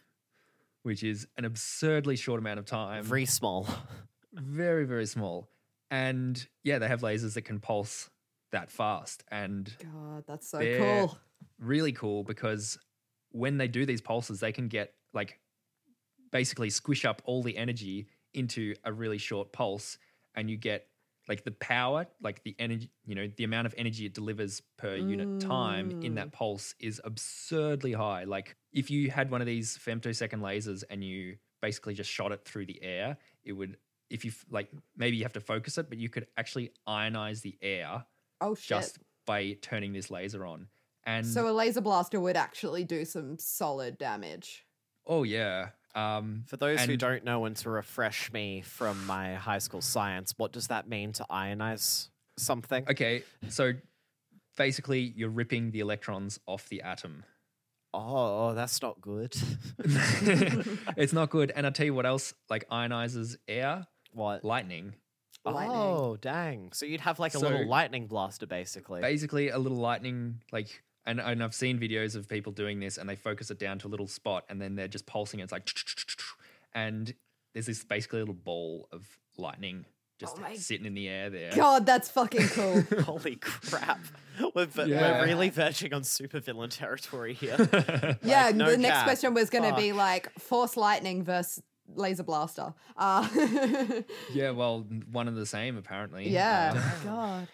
[0.83, 3.03] which is an absurdly short amount of time.
[3.03, 3.67] very small.
[4.33, 5.49] Very, very small.
[5.91, 8.09] And yeah, they have lasers that can pulse
[8.51, 9.23] that fast.
[9.29, 11.17] And God, that's so cool.
[11.59, 12.77] really cool because
[13.31, 15.39] when they do these pulses, they can get like
[16.31, 19.97] basically squish up all the energy into a really short pulse,
[20.35, 20.87] and you get
[21.29, 24.95] like the power, like the energy, you know, the amount of energy it delivers per
[24.95, 26.33] unit time in that mm.
[26.33, 28.25] pulse is absurdly high.
[28.25, 32.43] Like if you had one of these femtosecond lasers and you basically just shot it
[32.43, 33.77] through the air, it would.
[34.09, 37.57] If you like, maybe you have to focus it, but you could actually ionize the
[37.61, 38.05] air
[38.41, 38.67] Oh shit.
[38.67, 40.67] just by turning this laser on.
[41.05, 44.65] And so a laser blaster would actually do some solid damage.
[45.05, 49.59] oh yeah, um, For those who don't know, and to refresh me from my high
[49.59, 52.85] school science, what does that mean to ionize something?
[52.89, 53.23] okay.
[53.49, 53.73] So
[54.57, 57.23] basically, you're ripping the electrons off the atom.
[57.93, 59.35] Oh, oh, that's not good.
[60.97, 61.51] it's not good.
[61.55, 64.43] And I'll tell you what else like ionizes air, what?
[64.43, 64.95] lightning.
[65.45, 65.75] Lightning.
[65.77, 66.71] Oh, dang.
[66.71, 69.01] So you'd have like a So- little lightning blaster, basically.
[69.01, 73.09] Basically, a little lightning, like, and, and I've seen videos of people doing this and
[73.09, 75.43] they focus it down to a little spot and then they're just pulsing it.
[75.43, 75.69] It's like,
[76.73, 77.13] and
[77.53, 79.05] there's this basically little ball of
[79.37, 79.85] lightning
[80.19, 81.51] just Oh my sitting in the air there.
[81.53, 82.81] God, that's fucking cool.
[83.01, 83.99] Holy crap.
[84.55, 85.19] We're, v- Yeah.
[85.19, 87.57] we're really verging on supervillain territory here.
[88.23, 89.03] yeah, no the next cap.
[89.05, 92.73] question was going to be like force lightning versus laser blaster.
[92.97, 93.27] Uh,
[94.33, 96.29] yeah, well, one and the same apparently.
[96.29, 96.73] yeah.
[96.75, 97.47] Um, God.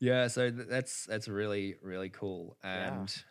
[0.00, 2.92] Yeah, so th- that's that's really really cool, Yeah.
[3.00, 3.24] and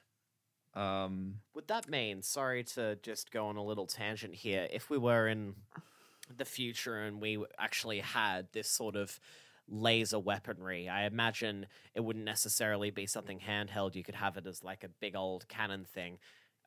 [0.73, 4.97] um, Would that mean, sorry to just go on a little tangent here, if we
[4.97, 5.55] were in
[6.35, 9.19] the future and we actually had this sort of
[9.69, 13.95] laser weaponry, I imagine it wouldn't necessarily be something handheld.
[13.95, 16.17] You could have it as like a big old cannon thing.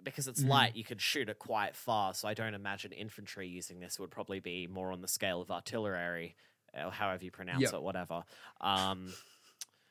[0.03, 0.45] Because it's Mhm.
[0.45, 2.15] light, you could shoot it quite far.
[2.15, 5.41] So I don't imagine infantry using this It would probably be more on the scale
[5.43, 6.37] of artillery,
[6.73, 7.73] or however you pronounce Yep.
[7.73, 8.25] it, whatever.
[8.61, 9.17] Um,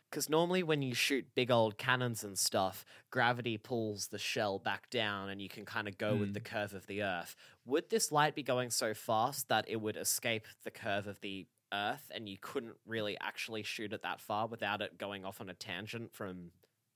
[0.09, 4.89] because normally when you shoot big old cannons and stuff, gravity pulls the shell back
[4.89, 7.35] down and you can kind of go with the curve of the Earth.
[7.65, 11.47] Would this light be going so fast that it would escape the curve of the
[11.73, 15.49] Earth and you couldn't really actually shoot it that far without it going off on
[15.49, 16.51] a tangent from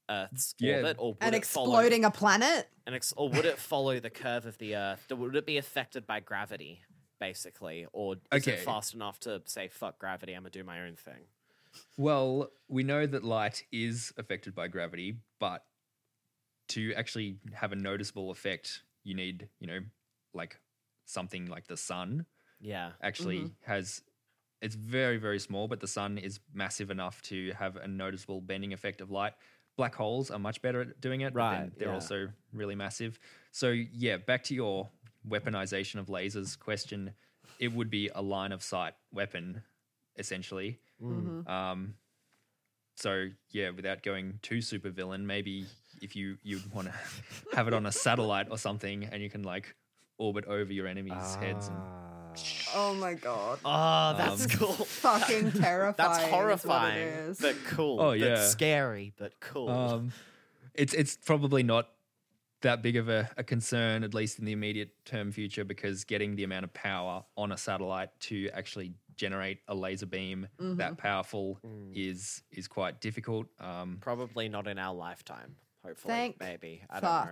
[0.09, 0.77] Earth's Yeah.
[0.77, 0.97] orbit?
[0.99, 2.69] Or would And it follow- exploding a planet?
[2.85, 5.09] and ex- or would it follow the curve of the Earth?
[5.09, 6.83] Would it be affected by gravity,
[7.19, 7.85] basically?
[7.93, 10.95] Or is it fast enough to say, fuck gravity, I'm going to do my own
[10.95, 11.27] thing?
[11.97, 15.65] well, we know that light is affected by gravity, but
[16.69, 19.79] to actually have a noticeable effect, you need you know
[20.33, 20.59] like
[21.05, 22.25] something like the sun
[22.59, 22.91] Yeah.
[23.01, 23.71] actually mm-hmm.
[23.71, 24.01] has.
[24.61, 28.73] It's very very small, but the sun is massive enough to have a noticeable bending
[28.73, 29.33] effect of light.
[29.77, 31.93] Black holes are much better at doing it, but Right, they're yeah.
[31.93, 33.19] also really massive.
[33.51, 34.89] So yeah, back to your
[35.27, 37.13] weaponization of lasers question.
[37.59, 39.63] It would be a line of sight weapon,
[40.17, 40.79] essentially.
[41.01, 41.47] Mhm.
[41.47, 41.95] Um,
[42.97, 45.65] so yeah, without going too super villain, maybe
[46.01, 46.93] if you you'd want to
[47.55, 49.75] have it on a satellite or something, and you can like
[50.17, 51.67] orbit over your enemies' heads.
[51.67, 51.77] And,
[52.73, 53.59] Oh my god.
[53.65, 54.73] Oh, that's Um, cool.
[54.73, 55.95] Fucking terrifying.
[55.97, 57.99] That's is what it horrifying, but cool.
[57.99, 58.45] Oh, but yeah.
[58.47, 59.69] scary, but cool.
[59.69, 60.11] um,
[60.73, 61.89] it's it's probably not
[62.61, 66.35] that big of a, a concern, at least in the immediate term future, because getting
[66.35, 70.77] the amount of power on a satellite to actually generate a laser beam Mm-hmm.
[70.77, 71.91] that powerful Mm.
[71.95, 73.47] is is quite difficult.
[73.59, 75.55] Um, Probably not in our lifetime.
[75.83, 76.83] Hopefully, Thank maybe.
[76.91, 77.31] I don't know.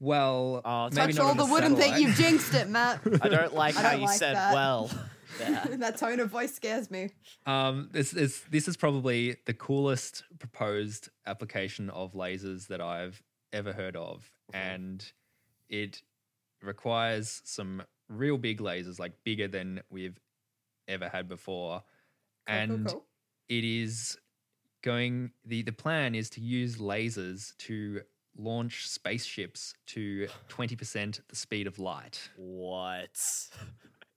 [0.00, 0.06] Fuck.
[0.06, 3.00] well, Oh, maybe Touch not all the a wood and think you've jinxed it, Matt.
[3.22, 4.54] I don't like I how don't you like said that.
[4.54, 4.90] well.
[5.76, 7.10] that tone of voice scares me.
[7.46, 13.22] Um, this is this is probably the coolest proposed application of lasers that I've
[13.52, 15.04] ever heard of, and
[15.68, 16.02] it
[16.62, 20.18] requires some real big lasers, like bigger than we've
[20.88, 21.82] ever had before,
[22.48, 23.04] Cool, and cool, cool.
[23.48, 24.16] it is
[24.82, 25.30] going.
[25.44, 28.00] the The plan is to use lasers to
[28.38, 32.30] launch spaceships to twenty percent the speed of light.
[32.36, 33.10] What?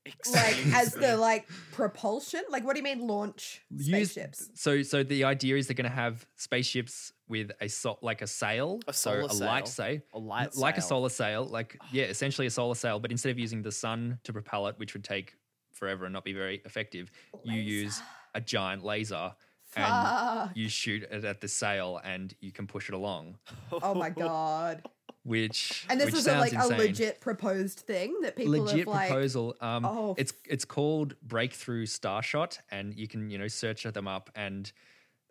[0.34, 2.41] like as the like propulsion.
[2.49, 4.49] Like, what do you mean launch Use- spaceships?
[4.55, 8.28] So, so the idea is they're going to have spaceships with a so, like a
[8.28, 9.86] sail, A so solar a light sail.
[9.86, 12.99] sail, A light like a solar sail, like yeah, essentially a solar sail.
[12.99, 15.36] But instead of using the sun to propel it, which would take
[15.74, 17.11] forever and not be very effective,
[17.43, 18.01] you use
[18.34, 19.34] a giant laser
[19.76, 23.38] and you shoot it at the sail, and you can push it along.
[23.72, 24.84] Oh my god!
[25.24, 26.74] Which And this which is a, like insane.
[26.74, 29.09] a legit proposed thing that people legit have like.
[29.09, 29.55] proposal.
[29.61, 34.30] Um, Oh, it's it's called Breakthrough Starshot, and you can you know search them up,
[34.36, 34.72] and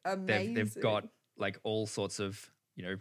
[0.04, 0.54] Amazing.
[0.54, 2.96] they've they've got like all sorts of you know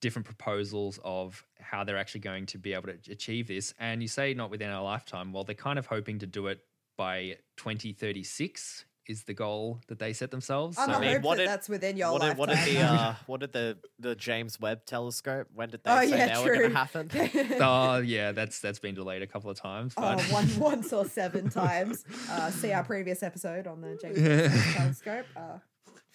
[0.00, 3.74] different proposals of how they're actually going to be able to achieve this.
[3.78, 5.30] And you say not within our lifetime.
[5.32, 6.60] Well, they're kind of hoping to do it
[6.96, 10.78] by 2036 is the goal that they set themselves.
[10.78, 12.78] I'm I mean, hope what that did- that's within your what did, what did the
[12.80, 15.48] uh, what did the the James Webb Telescope?
[15.54, 17.10] When did they oh say yeah, they were going to happen?
[17.60, 19.94] oh yeah, that's that's been delayed a couple of times.
[19.96, 22.04] Oh, But one, once or seven times.
[22.30, 25.26] Uh, see our previous episode on the James Webb Telescope.
[25.36, 25.58] Uh,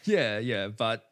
[0.05, 1.03] yeah, yeah, but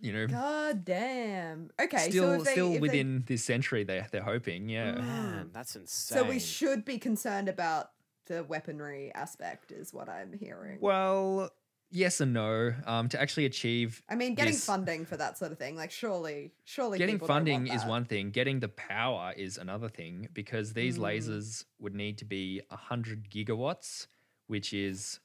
[0.00, 1.70] you know, God damn.
[1.80, 4.68] Okay, still if they, still if they- within this century, they they're hoping.
[4.68, 4.92] Yeah.
[4.96, 6.18] Man, that's insane.
[6.18, 7.90] so we should be concerned about
[8.26, 10.78] the weaponry aspect, is what I'm hearing.
[10.80, 11.50] Well,
[11.90, 12.74] yes and no.
[12.86, 15.90] Um, to actually achieve I mean, getting this- funding for that sort of thing, like
[15.90, 18.30] surely, surely getting people don't want funding is one thing.
[18.30, 21.02] Getting the power is another thing because these Mm.
[21.02, 24.06] lasers would need to be hundred gigawatts,
[24.46, 25.20] which is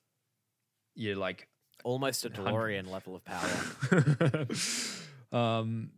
[0.96, 1.48] you're like
[1.86, 4.48] almost a Hundred- DeLorean level of power.
[5.32, 5.92] um,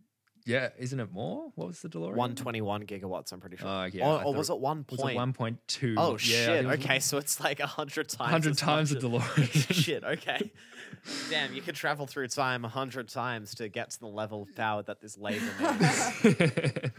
[0.46, 1.52] yeah, isn't it more?
[1.56, 2.16] What was the DeLorean?
[2.16, 3.32] One twenty one gigawatts.
[3.32, 3.68] I'm pretty sure.
[3.68, 5.14] Oh, yeah, or, or was it one Was point?
[5.14, 5.96] it one point two?
[5.98, 6.46] Oh Yeah, shit!
[6.48, 8.32] think it was Okay, so it's like a hundred times.
[8.46, 9.14] 100 times much the as-
[9.68, 9.74] DeLorean.
[9.74, 10.04] shit.
[10.04, 10.52] Okay.
[11.30, 14.56] Damn, you could travel through time a hundred times to get to the level of
[14.56, 16.24] power that this laser makes.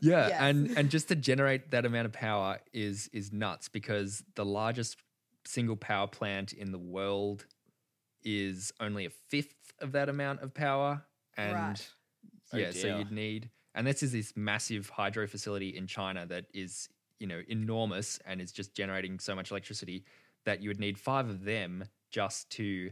[0.00, 0.36] yeah, Yes.
[0.40, 4.96] and and just to generate that amount of power is is nuts because the largest
[5.44, 7.46] single power plant in the world
[8.22, 11.04] is only a fifth of that amount of power,
[11.36, 11.88] and Right.
[12.52, 16.46] Oh yeah, so you'd need, and this is this massive hydro facility in China that
[16.52, 16.88] is
[17.18, 20.04] you know enormous and is just generating so much electricity
[20.44, 22.90] that you would need five of them just to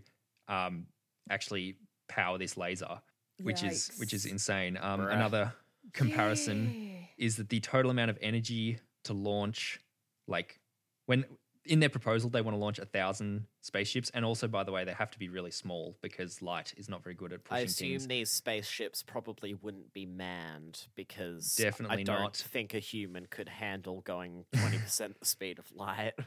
[0.48, 0.86] um,
[1.30, 1.76] actually
[2.08, 3.00] power this laser,
[3.42, 4.76] which is which is insane.
[4.80, 5.52] Um, another
[5.92, 7.06] comparison Yeah.
[7.16, 9.80] is that the total amount of energy to launch,
[10.28, 10.60] like
[11.06, 11.24] when
[11.68, 14.84] in their proposal, they want to launch a thousand spaceships, and also, by the way,
[14.84, 17.56] they have to be really small because light is not very good at pushing.
[17.56, 18.06] I pushing assume things.
[18.08, 22.36] these spaceships probably wouldn't be manned because Definitely I don't not.
[22.36, 26.14] think a human could handle going twenty percent the speed of light.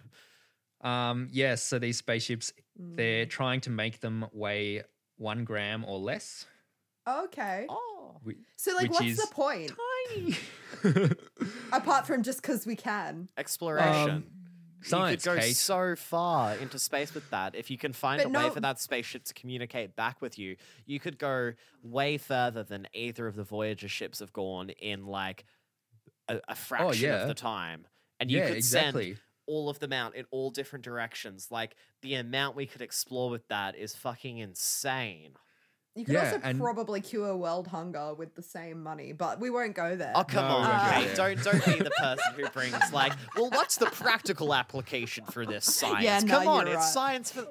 [0.84, 3.30] Um, yes, so these spaceships, they're Mm.
[3.30, 4.82] trying to make them weigh
[5.18, 6.48] one gram or less.
[7.08, 7.68] Okay.
[7.70, 9.72] Oh, Whi- So, like, what's the point?
[10.16, 10.36] Tiny.
[11.72, 13.30] Apart from just because we can.
[13.38, 14.10] exploration.
[14.10, 14.24] Um,
[14.84, 15.56] science, you could go Kate.
[15.56, 17.56] so far into space with that.
[17.56, 20.56] If you can find But a way for that spaceship to communicate back with you,
[20.86, 21.54] you could go
[21.84, 25.46] way further than either of the Voyager ships have gone in like
[26.28, 27.22] a, a oh, fraction yeah.
[27.22, 27.86] of the time.
[28.20, 29.06] And you yeah, could exactly.
[29.06, 31.48] send all of them out in all different directions.
[31.52, 35.34] Like the amount we could explore with that is fucking insane.
[35.94, 39.50] You could Yeah, also and- probably cure world hunger with the same money, but we
[39.50, 40.14] won't go there.
[40.16, 41.06] Oh come No, on, we won't go Kate!
[41.16, 41.36] there.
[41.36, 45.66] Don't don't be the person who brings like, well, what's the practical application for this
[45.76, 46.04] science?
[46.04, 46.94] Yeah, no, come on, you're it's right.
[46.94, 47.46] science for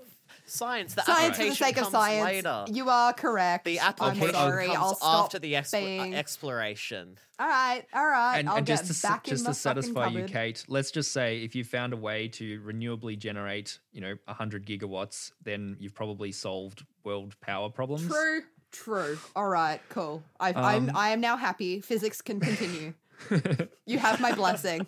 [0.50, 0.94] science.
[0.94, 2.24] The Science for the application sake of comes science.
[2.24, 2.64] later.
[2.68, 3.64] You are correct.
[3.64, 4.66] The I'm application sorry.
[4.66, 7.18] comes I'll stop after the expl- being- exploration.
[7.38, 8.38] All right, all right.
[8.38, 10.30] and, I'll and get just to, back just my to satisfy you, cupboard.
[10.32, 14.66] Kate, let's just say if you found a way to renewably generate, you know, 100
[14.66, 18.06] gigawatts, then you've probably solved world power problems.
[18.06, 18.42] True,
[18.72, 19.18] true.
[19.34, 20.22] All right, cool.
[20.38, 21.80] I've, I'm Um, I am now happy.
[21.80, 22.92] Physics can continue.
[23.86, 24.86] you have my blessing.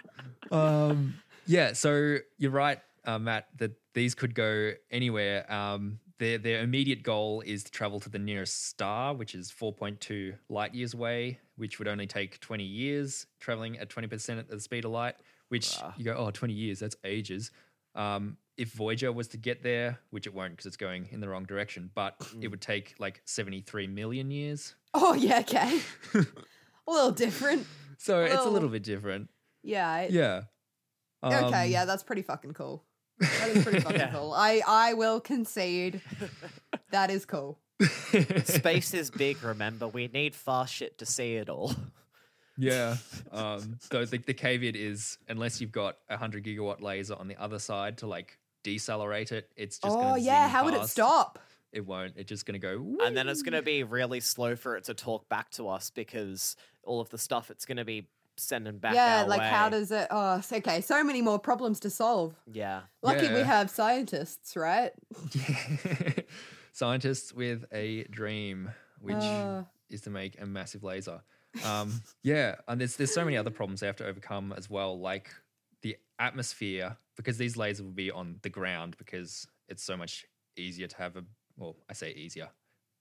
[0.50, 1.14] um,
[1.46, 5.50] yeah, so you're right, uh, Matt, that these could go anywhere.
[5.52, 10.34] Um, their, their immediate goal is to travel to the nearest star, which is 4.2
[10.48, 14.84] light years away, which would only take 20 years traveling at 20% at the speed
[14.84, 15.14] of light,
[15.48, 17.50] which you go, oh, 20 years, that's ages.
[17.94, 21.28] Um, if Voyager was to get there, which it won't because it's going in the
[21.28, 24.74] wrong direction, but it would take like 73 million years.
[24.92, 25.80] Oh yeah, okay.
[26.86, 27.66] A little different.
[27.98, 29.28] So it's a little bit different.
[29.62, 30.00] Yeah.
[30.00, 30.42] it- Yeah.
[31.22, 32.84] okay, Um, yeah, that's pretty fucking cool.
[33.20, 34.12] That is pretty fucking Yeah.
[34.12, 34.32] cool.
[34.32, 36.00] I I will concede
[36.90, 37.58] that is cool.
[38.44, 39.88] Space is big, remember?
[39.88, 41.74] We need fast shit to see it all.
[42.58, 42.96] Yeah.
[43.32, 47.36] Um, so the, the caveat is unless you've got a hundred gigawatt laser on the
[47.40, 49.96] other side to like decelerate it, it's just.
[49.96, 51.38] oh gonna yeah, zing how would it stop?
[51.72, 52.14] It won't.
[52.16, 52.84] It's just gonna go.
[53.02, 55.90] And then it's going to be really slow for it to talk back to us
[55.90, 58.08] because all of the stuff it's going to be
[58.40, 58.94] sending back.
[58.94, 60.06] yeah, our like how does it?
[60.10, 60.80] Oh, okay.
[60.80, 62.34] So many more problems to solve.
[62.50, 62.82] Yeah.
[63.02, 64.92] Lucky we have scientists, right?
[66.72, 68.70] Scientists with a dream,
[69.00, 69.64] which Uh.
[69.88, 71.20] is to make a massive laser.
[71.64, 74.98] Um, yeah, and there's there's so many other problems they have to overcome as well,
[74.98, 75.30] like
[75.82, 80.24] the atmosphere, because these lasers will be on the ground because it's so much
[80.56, 81.24] easier to have a.
[81.56, 82.48] Well, I say easier.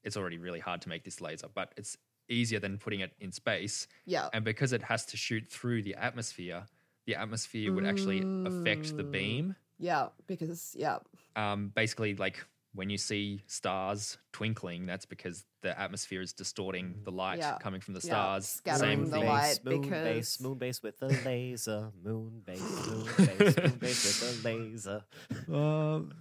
[0.03, 1.95] It's already really hard to make this laser, but it's
[2.29, 3.87] easier than putting it in space.
[4.05, 4.29] Yeah.
[4.33, 6.63] And because it has to shoot through the atmosphere,
[7.05, 9.11] the atmosphere would actually affect the Mm.
[9.11, 9.55] beam.
[9.79, 10.99] Yeah, because yeah.
[11.35, 17.11] Um, basically, like when you see stars twinkling, that's because the atmosphere is distorting the
[17.11, 17.57] light Yeah.
[17.59, 18.47] coming from the Yeah, stars.
[18.47, 19.25] scattering Same the thing.
[19.27, 24.21] light moon because- base, moon base with a laser, moon base, moon base, moon base
[24.21, 25.03] with a laser.
[25.51, 26.13] Um,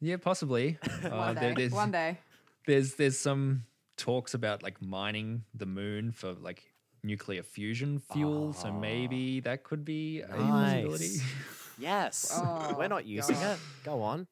[0.00, 0.78] yeah, possibly.
[1.04, 1.60] Uh, One there- day.
[1.62, 2.18] there's, One day.
[2.66, 3.64] there's there's some
[3.98, 6.62] talks about like mining the moon for like
[7.02, 8.52] nuclear fusion fuel.
[8.54, 8.78] So Ah.
[8.80, 11.18] maybe that could be a possibility.
[11.80, 13.54] Yes, Oh, we're not using God.
[13.54, 13.58] it.
[13.84, 14.26] Go on.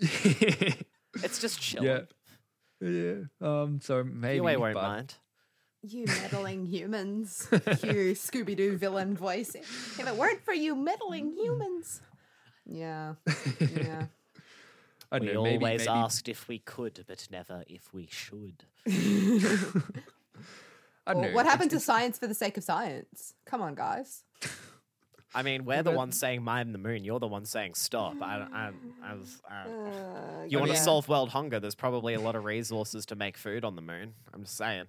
[1.22, 2.06] It's just chilling.
[2.80, 2.88] yeah.
[2.88, 3.14] Yeah.
[3.40, 3.80] Um.
[3.82, 4.36] So maybe.
[4.36, 5.14] you won't but- mind.
[5.84, 7.48] You meddling humans.
[7.50, 9.56] you Scooby Doo villain voice.
[9.56, 12.00] If it weren't for you meddling humans.
[12.64, 13.14] Yeah.
[13.58, 14.06] Yeah.
[15.12, 15.42] I don't we know.
[15.44, 18.64] Maybe, always maybe asked if we could, but never if we should.
[21.06, 21.34] I don't Or know.
[21.34, 23.34] what it's- happened to it's- science for the sake of science?
[23.44, 24.24] Come on, guys.
[25.34, 27.04] I mean, we're the ones saying mine the moon.
[27.04, 28.16] You're the one saying stop.
[28.20, 28.70] I, I,
[29.02, 30.82] I was, I, Uh, you want to yeah.
[30.82, 31.58] solve world hunger?
[31.58, 34.12] There's probably a lot of resources to make food on the moon.
[34.34, 34.84] I'm just saying.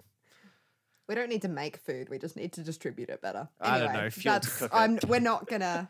[1.08, 2.08] We don't need to make food.
[2.08, 3.48] We just need to distribute it better.
[3.60, 4.70] I don't Anyway, know, fuel that's- cook.
[4.72, 5.88] I'm, we're not gonna.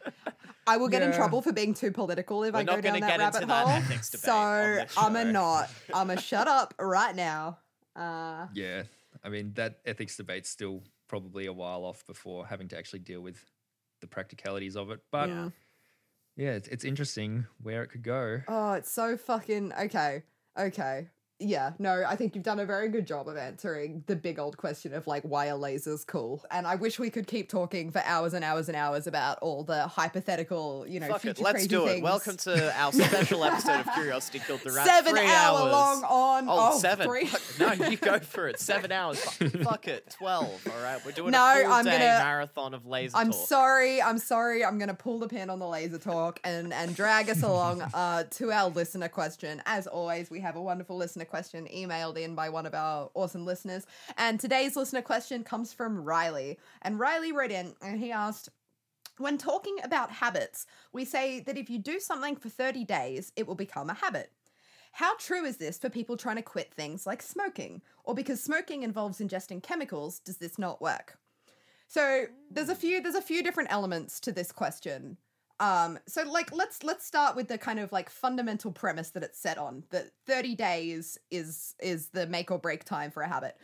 [0.67, 3.19] I will get in trouble for being too political if We're I go down that
[3.19, 3.69] rabbit that hole.
[3.77, 5.71] ethics so I'm a not.
[5.93, 7.59] I'm a shut up right now.
[7.95, 8.85] Uh, Yeah.
[9.23, 13.21] I mean, that ethics debate's still probably a while off before having to actually deal
[13.21, 13.37] with
[14.01, 15.01] the practicalities of it.
[15.13, 15.49] But Yeah.
[16.37, 18.41] yeah, it's, it's interesting where it could go.
[18.49, 20.23] oh, it's so fucking okay.
[20.59, 21.09] Okay.
[21.47, 24.57] Yeah, no, I think you've done a very good job of answering the big old
[24.57, 26.43] question of like why are lasers cool?
[26.51, 29.63] And I wish we could keep talking for hours and hours and hours about all
[29.63, 31.89] the hypothetical, you know, Fuck it, let's do it.
[31.91, 32.03] things.
[32.03, 34.87] Welcome to our special episode of Curiosity Killed the Rat.
[34.87, 35.73] seven Three hour hours.
[35.73, 37.07] long on Oh, oh, seven.
[37.07, 38.59] three- Fuck- no, you go for it.
[38.59, 39.21] Seven hours.
[39.21, 40.09] Fuck, fuck it.
[40.19, 40.67] Twelve.
[40.75, 43.49] All right, we're doing No, a full I'm day gonna- marathon of laser I'm talk.
[43.49, 44.01] sorry.
[44.01, 44.65] I'm sorry.
[44.65, 48.25] I'm gonna pull the pin on the laser talk and and drag us along uh,
[48.31, 49.61] to our listener question.
[49.67, 53.45] As always, we have a wonderful listener question emailed in by one of our awesome
[53.45, 53.87] listeners.
[54.17, 56.61] And today's listener question comes from Riley.
[56.83, 58.51] And Riley wrote in and he asked.
[59.19, 63.49] When talking about habits, we say that if you do something for 30 days, it
[63.49, 64.31] will become a habit.
[64.93, 67.83] How true is this for people trying to quit things like smoking?
[68.05, 71.19] Or because smoking involves ingesting chemicals, does this not work?
[71.89, 75.17] So there's a few there's a few different elements to this question.
[75.61, 79.39] Um, so like let's let's start with the kind of like fundamental premise that it's
[79.39, 83.57] set on that 30 days is is the make or break time for a habit.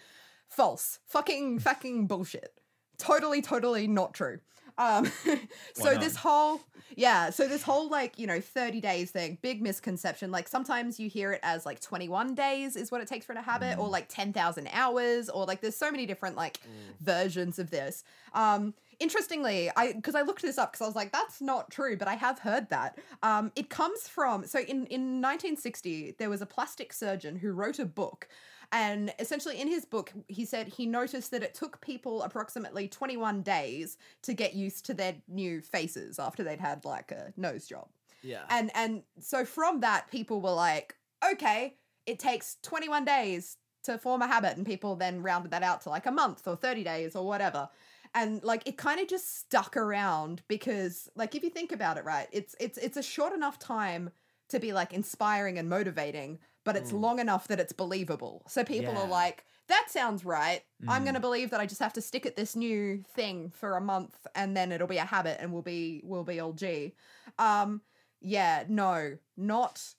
[0.48, 1.00] False.
[1.06, 2.60] Fucking fucking bullshit.
[2.98, 4.40] Totally, totally not true.
[4.78, 5.10] Um,
[5.74, 6.60] so this whole
[6.96, 10.30] yeah, so this whole like you know 30 days thing, big misconception.
[10.30, 13.42] Like sometimes you hear it as like 21 days is what it takes for a
[13.42, 16.60] habit, or like 10,000 hours, or like there's so many different like
[17.00, 18.04] versions of this.
[18.32, 21.96] Um, interestingly, I because I looked this up because I was like, that's not true,
[21.96, 22.98] but I have heard that.
[23.22, 27.78] Um, it comes from so in in 1960 there was a plastic surgeon who wrote
[27.78, 28.28] a book.
[28.72, 33.42] And essentially, in his book, he said he noticed that it took people approximately 21
[33.42, 37.88] days to get used to their new faces after they'd had like a nose job.
[38.22, 38.44] Yeah.
[38.48, 40.94] And and so from that, people were like,
[41.32, 41.74] okay,
[42.06, 45.90] it takes 21 days to form a habit, and people then rounded that out to
[45.90, 47.68] like a month or 30 days or whatever.
[48.14, 52.04] And like it kind of just stuck around because like if you think about it,
[52.04, 54.10] right, it's it's it's a short enough time
[54.48, 58.42] to be like inspiring and motivating, but it's long enough that it's believable.
[58.48, 59.02] So people Yeah.
[59.04, 60.62] are like, that sounds right.
[60.88, 61.04] I'm Mm.
[61.04, 63.80] going to believe that I just have to stick at this new thing for a
[63.80, 66.94] month and then it'll be a habit and we'll be we'll be all G.
[67.38, 67.82] Um
[68.20, 69.94] yeah, no, not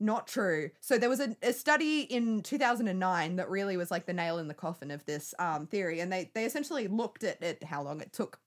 [0.00, 0.70] not true.
[0.80, 4.48] So there was a, a study in 2009 that really was like the nail in
[4.48, 8.00] the coffin of this um, theory, and they they essentially looked at, at how long
[8.00, 8.38] it took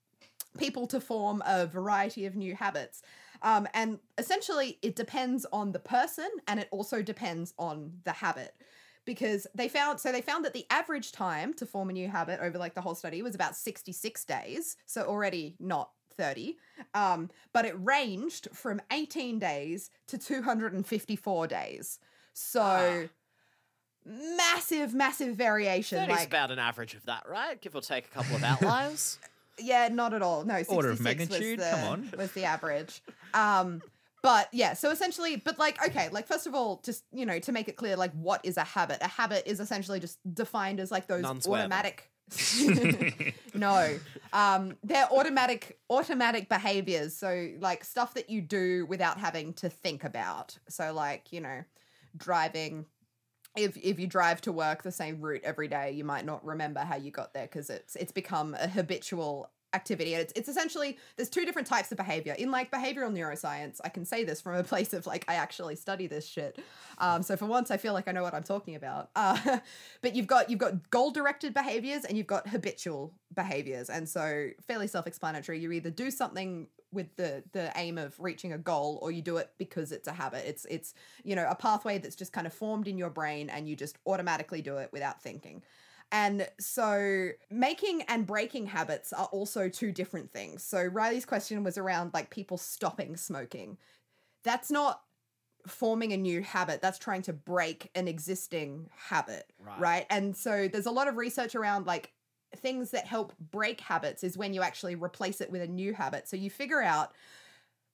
[0.58, 3.02] people to form a variety of new habits.
[3.42, 8.54] Um, and essentially, it depends on the person and it also depends on the habit.
[9.04, 12.38] Because they found, so they found that the average time to form a new habit
[12.40, 14.76] over like the whole study was about 66 days.
[14.86, 16.56] So already not 30.
[16.94, 21.98] Um, but it ranged from 18 days to 254 days.
[22.32, 23.08] So
[24.04, 25.98] massive, massive variation.
[25.98, 27.60] That is like, about an average of that, right?
[27.60, 29.18] Give or take a couple of outliers.
[29.58, 30.44] yeah, not at all.
[30.44, 31.58] No, 66 Order of was magnitude?
[31.60, 32.12] the- Come on.
[32.18, 33.02] was the average.
[33.34, 33.82] Um,
[34.22, 37.52] but yeah, so essentially, but like, okay, like first of all, just you know, to
[37.52, 38.98] make it clear, like, what is a habit?
[39.00, 41.72] A habit is essentially just defined as like those Non-swear them.
[41.72, 42.08] automatic.
[43.54, 43.98] no,
[44.32, 47.16] um, they're automatic automatic behaviors.
[47.16, 50.58] So like stuff that you do without having to think about.
[50.68, 51.64] So like you know,
[52.16, 52.86] driving
[53.56, 56.80] if if you drive to work the same route every day, you might not remember
[56.80, 60.98] how you got there because it's it's become a habitual activity and it's, it's essentially
[61.16, 62.34] there's two different types of behavior.
[62.38, 65.76] In like behavioral neuroscience i can say this from a place of like i actually
[65.76, 66.58] study this shit.
[66.98, 69.10] Um, so for once i feel like i know what i'm talking about.
[69.22, 69.58] Uh,
[70.00, 73.88] but you've got you've got goal directed behaviors and you've got habitual behaviors.
[73.88, 75.58] And so fairly self-explanatory.
[75.58, 79.38] You either do something with the the aim of reaching a goal or you do
[79.38, 80.44] it because it's a habit.
[80.46, 80.94] It's it's
[81.24, 83.96] you know a pathway that's just kind of formed in your brain and you just
[84.06, 85.62] automatically do it without thinking
[86.12, 90.62] and so making and breaking habits are also two different things.
[90.62, 93.78] So Riley's question was around like people stopping smoking.
[94.44, 95.02] That's not
[95.66, 99.78] forming a new habit, that's trying to break an existing habit, Right.
[99.78, 100.06] right?
[100.10, 102.12] And so there's a lot of research around like
[102.56, 106.28] things that help break habits is when you actually replace it with a new habit.
[106.28, 107.14] So you figure out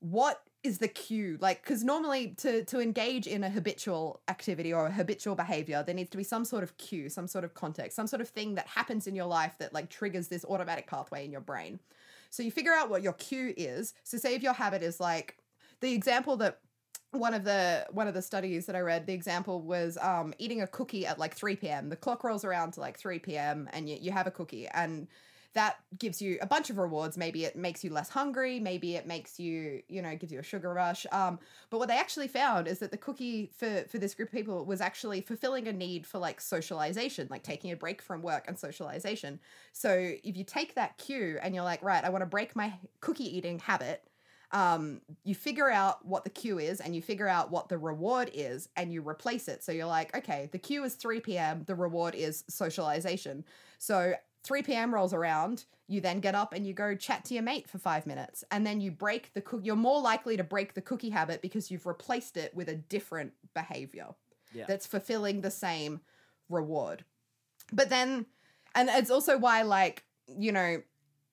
[0.00, 4.86] what is the cue like because normally to to engage in a habitual activity or
[4.86, 7.94] a habitual behavior there needs to be some sort of cue some sort of context
[7.94, 11.24] some sort of thing that happens in your life that like triggers this automatic pathway
[11.24, 11.78] in your brain
[12.30, 15.38] so you figure out what your cue is so say if your habit is like
[15.80, 16.58] the example that
[17.12, 20.60] one of the one of the studies that I read, the example was um, eating
[20.60, 21.88] a cookie at like 3 p.m.
[21.88, 23.68] The clock rolls around to like 3 p.m.
[23.72, 25.08] and you, you have a cookie and
[25.54, 27.16] that gives you a bunch of rewards.
[27.16, 28.60] Maybe it makes you less hungry.
[28.60, 31.06] Maybe it makes you, you know, gives you a sugar rush.
[31.10, 31.38] Um,
[31.70, 34.64] but what they actually found is that the cookie for for this group of people
[34.64, 38.58] was actually fulfilling a need for like socialization, like taking a break from work and
[38.58, 39.40] socialization.
[39.72, 42.74] So if you take that cue and you're like, right, I want to break my
[43.00, 44.04] cookie eating habit,
[44.50, 48.30] um, you figure out what the cue is and you figure out what the reward
[48.32, 49.62] is and you replace it.
[49.62, 53.44] So you're like, okay, the cue is 3 p.m., the reward is socialization.
[53.78, 54.94] So 3 p.m.
[54.94, 58.06] rolls around, you then get up and you go chat to your mate for five
[58.06, 58.44] minutes.
[58.50, 59.60] And then you break the cook.
[59.62, 63.32] You're more likely to break the cookie habit because you've replaced it with a different
[63.54, 64.08] behavior
[64.52, 64.66] Yeah.
[64.66, 66.00] that's fulfilling the same
[66.48, 67.04] reward.
[67.72, 68.26] But then,
[68.74, 70.82] and it's also why, like, you know,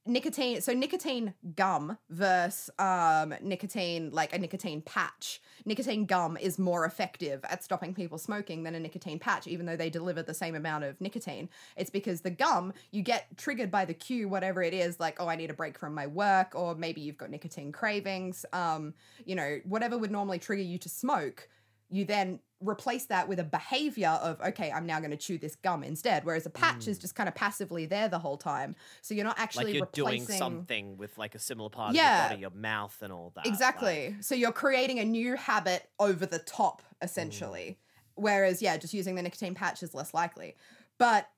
[0.05, 5.41] nicotine so nicotine gum versus um nicotine like a nicotine patch.
[5.65, 9.75] Nicotine gum is more effective at stopping people smoking than a nicotine patch even though
[9.75, 11.49] they deliver the same amount of nicotine.
[11.75, 15.27] It's because the gum you get triggered by the cue whatever it is like oh
[15.27, 18.45] i need a break from my work or maybe you've got nicotine cravings.
[18.53, 18.93] Um
[19.25, 21.49] you know whatever would normally trigger you to smoke
[21.89, 25.55] you then replace that with a behavior of okay i'm now going to chew this
[25.55, 27.01] gum instead whereas a patch is mm.
[27.01, 30.21] just kind of passively there the whole time so you're not actually like you're doing
[30.21, 32.25] replacing something with like a similar part Yeah.
[32.25, 33.45] of your body, your mouth and all that.
[33.45, 38.11] exactly like- so you're creating a new habit over the top essentially mm.
[38.15, 40.55] whereas yeah just using the nicotine patch is less likely
[40.97, 41.29] but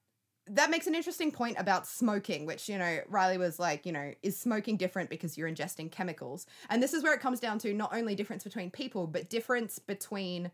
[0.49, 4.13] that makes an interesting point about smoking, which, you know, Riley was like, you know,
[4.23, 6.45] is smoking different because you're ingesting chemicals?
[6.69, 9.79] And this is where it comes down to not only difference between people, but difference
[9.79, 10.51] between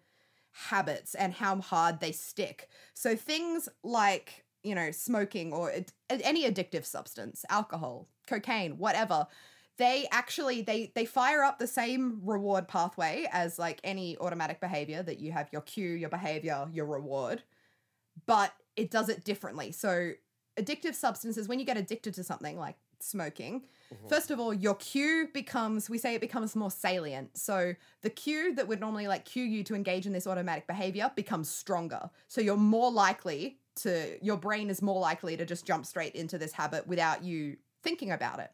[0.53, 2.69] habits and how hard they stick.
[2.93, 9.27] So things like, you know, smoking or ad- any addictive substance, alcohol, cocaine, whatever,
[9.77, 15.01] they actually they they fire up the same reward pathway as like any automatic behavior
[15.01, 17.41] that you have your cue, your behavior, your reward,
[18.27, 19.71] but it does it differently.
[19.71, 20.11] So
[20.59, 23.61] addictive substances when you get addicted to something like smoking,
[23.93, 24.07] mm-hmm.
[24.07, 27.37] First of all, your cue becomes, we say it becomes more salient.
[27.37, 31.11] So the cue that would normally like cue you to engage in this automatic behavior
[31.15, 32.09] becomes stronger.
[32.27, 36.37] So you're more likely to, your brain is more likely to just jump straight into
[36.37, 38.51] this habit without you thinking about it.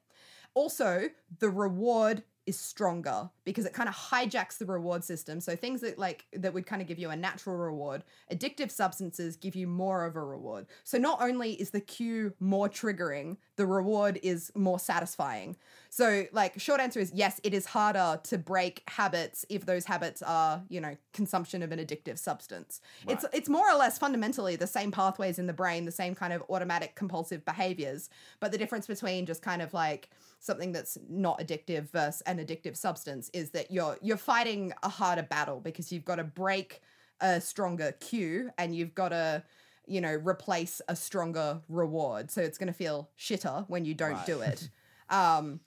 [0.56, 5.39] Also, the reward is stronger because it kind of hijacks the reward system.
[5.39, 9.38] So things that like that would kind of give you a natural reward, addictive substances
[9.38, 10.66] give you more of a reward.
[10.84, 15.58] So not only is the cue more triggering, the reward is more satisfying.
[15.92, 20.22] So, like, short answer is yes, it is harder to break habits if those habits
[20.22, 22.80] are, you know, consumption of an addictive substance.
[23.08, 26.32] It's it's more or less fundamentally the same pathways in the brain, the same kind
[26.32, 28.10] of automatic compulsive behaviors,
[28.40, 32.78] but the difference between just kind of like something that's not addictive versus an addictive
[32.78, 36.82] substance is that you're you're fighting a harder battle because you've got to break
[37.20, 39.44] a stronger cue and you've got to
[39.88, 44.12] you know replace a stronger reward so it's going to feel shitter when you don't
[44.12, 44.26] Right.
[44.26, 44.70] do it
[45.10, 45.60] um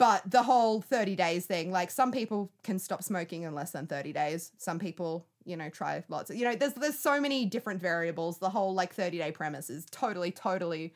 [0.00, 3.86] but the whole 30 days thing like some people can stop smoking in less than
[3.86, 4.50] 30 days.
[4.56, 8.38] Some people you know try lots of you know there's there's so many different variables.
[8.38, 10.94] The whole like 30 day premise is totally totally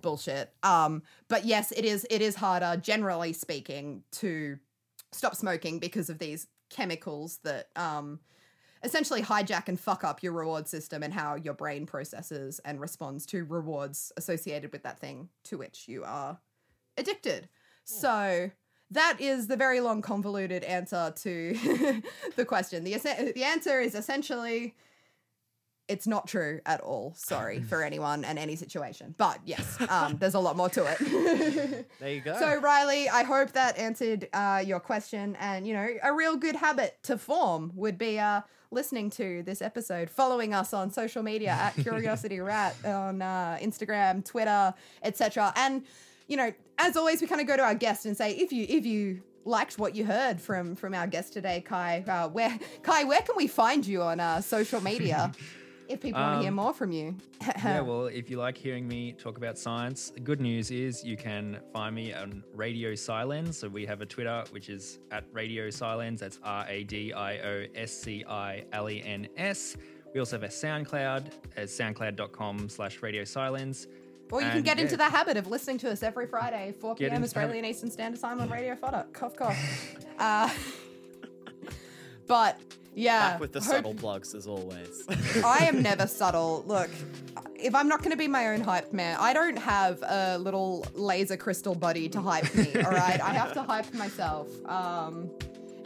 [0.00, 0.54] bullshit.
[0.62, 4.58] Um but yes it is it is harder generally speaking to
[5.12, 8.20] stop smoking because of these chemicals that um
[8.82, 13.26] essentially hijack and fuck up your reward system and how your brain processes and responds
[13.26, 16.38] to rewards associated with that thing to which you are
[16.96, 17.48] addicted.
[17.86, 18.50] So
[18.90, 22.02] that is the very long convoluted answer to
[22.36, 22.84] the question.
[22.84, 24.74] The the answer is essentially
[25.88, 27.14] it's not true at all.
[27.16, 29.14] Sorry for anyone and any situation.
[29.16, 31.88] But yes, um, there's a lot more to it.
[32.00, 32.36] There you go.
[32.38, 35.36] So Riley, I hope that answered uh, your question.
[35.40, 39.62] And you know, a real good habit to form would be uh, listening to this
[39.62, 45.52] episode, following us on social media at Curiosity Rat on uh, Instagram, Twitter, etc.
[45.56, 45.84] And
[46.28, 48.66] you know, as always, we kind of go to our guest and say, if you
[48.68, 53.04] if you liked what you heard from from our guest today, Kai, uh, where Kai,
[53.04, 55.32] where can we find you on uh, social media?
[55.88, 57.14] If people want to hear Um, more from you,
[57.64, 61.16] yeah, well, if you like hearing me talk about science, the good news is you
[61.16, 63.58] can find me on Radio Silence.
[63.58, 66.18] So we have a Twitter, which is at Radio Silence.
[66.22, 69.76] That's R A D I O S C I L E N S.
[70.12, 73.86] We also have a SoundCloud as soundcloud.com slash Radio Silence.
[74.32, 76.94] Or you can And, get into the habit of listening to us every Friday, 4
[76.96, 77.22] Get p.m.
[77.22, 79.06] Australian Eastern Standard Time on Radio Fodder.
[79.12, 79.56] Cough, cough.
[80.18, 80.50] uh,
[82.26, 82.58] but
[82.94, 85.04] yeah, Back with the hope- subtle plugs as always.
[85.44, 86.64] I am never subtle.
[86.66, 86.90] Look,
[87.54, 90.84] if I'm not going to be my own hype man, I don't have a little
[90.94, 92.74] laser crystal buddy to hype me.
[92.82, 94.48] all right, I have to hype myself.
[94.66, 95.30] Um,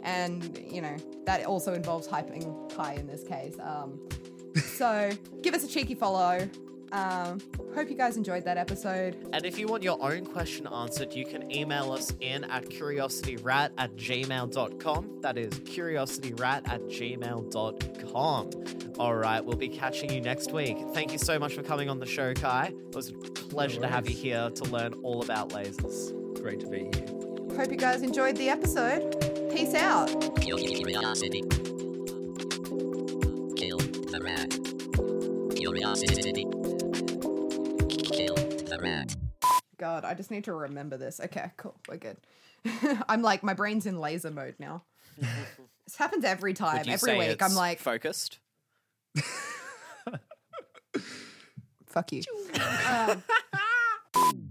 [0.03, 3.55] and you know that also involves hyping Kai in this case.
[3.61, 3.99] Um,
[4.55, 5.11] so
[5.43, 6.49] give us a cheeky follow.
[6.91, 7.39] Um,
[7.73, 9.15] hope you guys enjoyed that episode.
[9.31, 13.71] And if you want your own question answered, you can email us in at curiosityrat
[13.77, 15.21] at gmail.com.
[15.21, 18.49] That is curiosityrat at gmail.com.
[18.99, 20.77] All right, we'll be catching you next week.
[20.93, 22.73] Thank you so much for coming on the show, Kai.
[22.89, 26.13] It was a pleasure to have you here to learn all about lasers.
[26.41, 27.57] Great to be here.
[27.57, 29.15] Hope you guys enjoyed the episode.
[29.51, 30.07] Peace out.
[30.41, 31.41] Curiosity.
[33.55, 35.55] Kill the rat.
[35.55, 36.50] Curiosity.
[38.71, 39.15] Kill the rat.
[39.77, 41.19] God, I just need to remember this.
[41.19, 41.75] Okay, cool.
[41.89, 42.17] We're good.
[43.09, 44.83] I'm like, my brain's in laser mode now.
[45.17, 46.77] this happens every time.
[46.77, 47.29] Would you Every say week.
[47.29, 48.39] it's I'm like, focused.
[51.87, 52.23] fuck you.
[54.13, 54.50] Um,